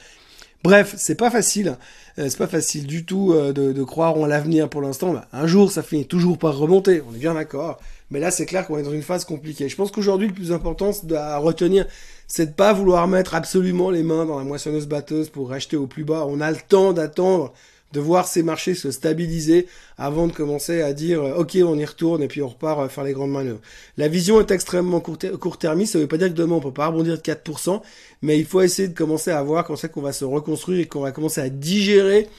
Bref, 0.63 0.95
c'est 0.97 1.17
pas 1.17 1.33
facile, 1.33 1.77
euh, 2.21 2.29
c'est 2.29 2.39
pas 2.39 2.47
facile 2.47 2.87
du 2.87 3.05
tout 3.05 3.35
de, 3.35 3.73
de, 3.73 3.83
croire 3.83 4.17
en 4.17 4.27
l'avenir 4.27 4.69
pour 4.69 4.83
l'instant. 4.83 5.15
Bah, 5.15 5.27
un 5.33 5.49
jour, 5.49 5.73
ça 5.73 5.83
finit 5.83 6.07
toujours 6.07 6.39
par 6.39 6.57
remonter, 6.57 7.03
on 7.11 7.13
est 7.13 7.19
bien 7.19 7.35
d'accord. 7.35 7.81
Mais 8.13 8.21
là, 8.21 8.31
c'est 8.31 8.47
clair 8.47 8.67
qu'on 8.67 8.79
est 8.79 8.83
dans 8.83 8.93
une 8.93 9.03
phase 9.03 9.25
compliquée. 9.25 9.69
Je 9.69 9.75
pense 9.75 9.91
qu'aujourd'hui, 9.91 10.29
le 10.29 10.35
plus 10.35 10.53
important 10.53 10.93
à 11.17 11.39
retenir, 11.39 11.87
c'est 12.35 12.47
de 12.47 12.53
pas 12.53 12.73
vouloir 12.73 13.09
mettre 13.09 13.35
absolument 13.35 13.91
les 13.91 14.03
mains 14.03 14.25
dans 14.25 14.39
la 14.39 14.45
moissonneuse 14.45 14.87
batteuse 14.87 15.29
pour 15.29 15.51
racheter 15.51 15.77
au 15.77 15.87
plus 15.87 16.03
bas. 16.03 16.25
On 16.27 16.41
a 16.41 16.51
le 16.51 16.57
temps 16.67 16.95
d'attendre 16.95 17.53
de 17.93 18.01
voir 18.01 18.27
ces 18.27 18.43
marchés 18.43 18.75
se 18.75 18.91
stabiliser 18.91 19.67
avant 19.99 20.29
de 20.29 20.33
commencer 20.33 20.81
à 20.81 20.95
dire 20.95 21.23
euh, 21.23 21.35
ok 21.35 21.59
on 21.63 21.77
y 21.77 21.85
retourne 21.85 22.23
et 22.23 22.29
puis 22.29 22.41
on 22.41 22.49
repart 22.49 22.81
euh, 22.81 22.89
faire 22.89 23.05
les 23.05 23.13
grandes 23.13 23.33
manœuvres. 23.33 23.61
La 23.99 24.09
vision 24.09 24.41
est 24.41 24.51
extrêmement 24.51 25.01
court-termiste, 25.01 25.93
ça 25.93 25.99
veut 25.99 26.07
pas 26.07 26.17
dire 26.17 26.29
que 26.29 26.33
demain 26.33 26.55
on 26.55 26.61
peut 26.61 26.73
pas 26.73 26.87
rebondir 26.87 27.19
de 27.19 27.21
4%, 27.21 27.83
mais 28.23 28.39
il 28.39 28.47
faut 28.47 28.63
essayer 28.63 28.89
de 28.89 28.97
commencer 28.97 29.31
à 29.31 29.43
voir 29.43 29.67
quand 29.67 29.77
c'est 29.77 29.93
qu'on 29.93 30.01
va 30.01 30.15
se 30.15 30.25
reconstruire 30.25 30.81
et 30.81 30.87
qu'on 30.87 31.03
va 31.03 31.13
commencer 31.13 31.43
à 31.43 31.51
digérer 31.51 32.31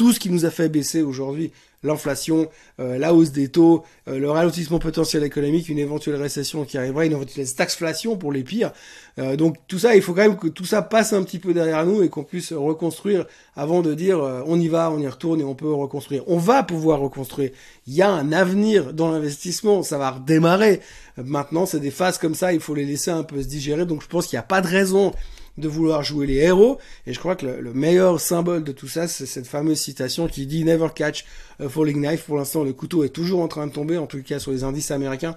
tout 0.00 0.14
ce 0.14 0.18
qui 0.18 0.30
nous 0.30 0.46
a 0.46 0.50
fait 0.50 0.70
baisser 0.70 1.02
aujourd'hui 1.02 1.52
l'inflation, 1.82 2.48
euh, 2.78 2.96
la 2.96 3.12
hausse 3.12 3.32
des 3.32 3.48
taux, 3.48 3.84
euh, 4.08 4.18
le 4.18 4.30
ralentissement 4.30 4.78
potentiel 4.78 5.24
économique, 5.24 5.68
une 5.68 5.78
éventuelle 5.78 6.16
récession 6.16 6.64
qui 6.64 6.78
arriverait, 6.78 7.04
une 7.04 7.12
éventuelle 7.12 7.54
taxflation 7.54 8.16
pour 8.16 8.32
les 8.32 8.42
pires. 8.42 8.72
Euh, 9.18 9.36
donc 9.36 9.56
tout 9.68 9.78
ça, 9.78 9.94
il 9.94 10.00
faut 10.00 10.14
quand 10.14 10.22
même 10.22 10.38
que 10.38 10.48
tout 10.48 10.64
ça 10.64 10.80
passe 10.80 11.12
un 11.12 11.22
petit 11.22 11.38
peu 11.38 11.52
derrière 11.52 11.84
nous 11.84 12.02
et 12.02 12.08
qu'on 12.08 12.24
puisse 12.24 12.54
reconstruire 12.54 13.26
avant 13.54 13.82
de 13.82 13.92
dire 13.92 14.20
on 14.46 14.58
y 14.58 14.68
va, 14.68 14.90
on 14.90 14.98
y 14.98 15.06
retourne 15.06 15.42
et 15.42 15.44
on 15.44 15.54
peut 15.54 15.70
reconstruire. 15.70 16.22
On 16.28 16.38
va 16.38 16.62
pouvoir 16.62 17.00
reconstruire. 17.00 17.50
Il 17.86 17.92
y 17.92 18.00
a 18.00 18.08
un 18.08 18.32
avenir 18.32 18.94
dans 18.94 19.10
l'investissement, 19.10 19.82
ça 19.82 19.98
va 19.98 20.12
redémarrer. 20.12 20.80
Maintenant, 21.18 21.66
c'est 21.66 21.80
des 21.80 21.90
phases 21.90 22.16
comme 22.16 22.34
ça, 22.34 22.54
il 22.54 22.60
faut 22.60 22.74
les 22.74 22.86
laisser 22.86 23.10
un 23.10 23.22
peu 23.22 23.42
se 23.42 23.48
digérer. 23.48 23.84
Donc 23.84 24.02
je 24.02 24.08
pense 24.08 24.28
qu'il 24.28 24.38
n'y 24.38 24.40
a 24.40 24.44
pas 24.44 24.62
de 24.62 24.66
raison 24.66 25.12
de 25.58 25.68
vouloir 25.68 26.02
jouer 26.02 26.26
les 26.26 26.36
héros. 26.36 26.78
Et 27.06 27.12
je 27.12 27.18
crois 27.18 27.36
que 27.36 27.46
le, 27.46 27.72
meilleur 27.72 28.20
symbole 28.20 28.64
de 28.64 28.72
tout 28.72 28.88
ça, 28.88 29.08
c'est 29.08 29.26
cette 29.26 29.46
fameuse 29.46 29.78
citation 29.78 30.26
qui 30.26 30.46
dit 30.46 30.64
Never 30.64 30.88
catch 30.94 31.24
a 31.58 31.68
falling 31.68 32.00
knife. 32.00 32.24
Pour 32.24 32.36
l'instant, 32.36 32.64
le 32.64 32.72
couteau 32.72 33.04
est 33.04 33.10
toujours 33.10 33.40
en 33.40 33.48
train 33.48 33.66
de 33.66 33.72
tomber, 33.72 33.98
en 33.98 34.06
tout 34.06 34.22
cas 34.22 34.38
sur 34.38 34.52
les 34.52 34.64
indices 34.64 34.90
américains. 34.90 35.36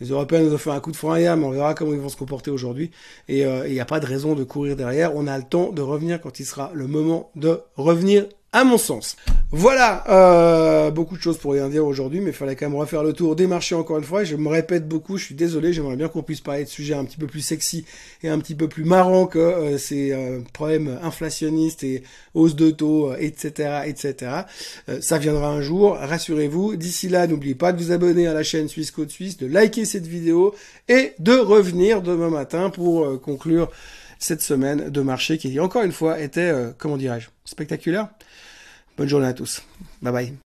Les 0.00 0.08
Européens 0.08 0.40
nous 0.40 0.52
ont 0.52 0.58
fait 0.58 0.70
un 0.70 0.80
coup 0.80 0.90
de 0.90 0.96
frein 0.96 1.18
hier, 1.18 1.36
mais 1.36 1.44
on 1.44 1.50
verra 1.50 1.74
comment 1.74 1.92
ils 1.92 2.00
vont 2.00 2.08
se 2.08 2.16
comporter 2.16 2.50
aujourd'hui. 2.50 2.90
Et 3.28 3.46
euh, 3.46 3.66
il 3.68 3.74
n'y 3.74 3.80
a 3.80 3.84
pas 3.84 4.00
de 4.00 4.06
raison 4.06 4.34
de 4.34 4.42
courir 4.42 4.76
derrière. 4.76 5.14
On 5.14 5.26
a 5.26 5.38
le 5.38 5.44
temps 5.44 5.70
de 5.70 5.82
revenir 5.82 6.20
quand 6.20 6.40
il 6.40 6.46
sera 6.46 6.72
le 6.74 6.86
moment 6.88 7.30
de 7.36 7.60
revenir 7.76 8.26
à 8.54 8.62
mon 8.62 8.78
sens. 8.78 9.16
Voilà, 9.50 10.04
euh, 10.08 10.90
beaucoup 10.92 11.16
de 11.16 11.22
choses 11.22 11.38
pour 11.38 11.52
rien 11.52 11.68
dire 11.68 11.84
aujourd'hui, 11.84 12.20
mais 12.20 12.30
il 12.30 12.36
fallait 12.36 12.54
quand 12.54 12.68
même 12.68 12.78
refaire 12.78 13.02
le 13.02 13.12
tour 13.12 13.34
des 13.34 13.48
marchés 13.48 13.74
encore 13.74 13.98
une 13.98 14.04
fois. 14.04 14.22
Je 14.22 14.36
me 14.36 14.48
répète 14.48 14.86
beaucoup, 14.88 15.18
je 15.18 15.24
suis 15.24 15.34
désolé, 15.34 15.72
j'aimerais 15.72 15.96
bien 15.96 16.06
qu'on 16.08 16.22
puisse 16.22 16.40
parler 16.40 16.62
de 16.62 16.68
sujets 16.68 16.94
un 16.94 17.04
petit 17.04 17.16
peu 17.16 17.26
plus 17.26 17.40
sexy 17.40 17.84
et 18.22 18.28
un 18.28 18.38
petit 18.38 18.54
peu 18.54 18.68
plus 18.68 18.84
marrant 18.84 19.26
que 19.26 19.40
euh, 19.40 19.76
ces 19.76 20.12
euh, 20.12 20.38
problèmes 20.52 21.00
inflationnistes 21.02 21.82
et 21.82 22.04
hausse 22.34 22.54
de 22.54 22.70
taux, 22.70 23.12
etc., 23.16 23.82
etc. 23.86 24.30
ça 25.00 25.18
viendra 25.18 25.48
un 25.48 25.60
jour, 25.60 25.96
rassurez-vous. 25.96 26.76
D'ici 26.76 27.08
là, 27.08 27.26
n'oubliez 27.26 27.56
pas 27.56 27.72
de 27.72 27.82
vous 27.82 27.90
abonner 27.90 28.28
à 28.28 28.34
la 28.34 28.44
chaîne 28.44 28.68
Suisse 28.68 28.92
Côte 28.92 29.10
Suisse, 29.10 29.36
de 29.36 29.46
liker 29.46 29.84
cette 29.84 30.06
vidéo 30.06 30.54
et 30.88 31.14
de 31.18 31.32
revenir 31.32 32.02
demain 32.02 32.30
matin 32.30 32.70
pour 32.70 33.20
conclure 33.20 33.68
cette 34.20 34.42
semaine 34.42 34.90
de 34.90 35.00
marché 35.00 35.38
qui, 35.38 35.58
encore 35.58 35.82
une 35.82 35.92
fois, 35.92 36.20
était, 36.20 36.52
comment 36.78 36.96
dirais-je, 36.96 37.28
spectaculaire. 37.44 38.08
Bonne 38.96 39.08
journée 39.08 39.26
à 39.26 39.34
tous. 39.34 39.62
Bye 40.02 40.12
bye. 40.12 40.34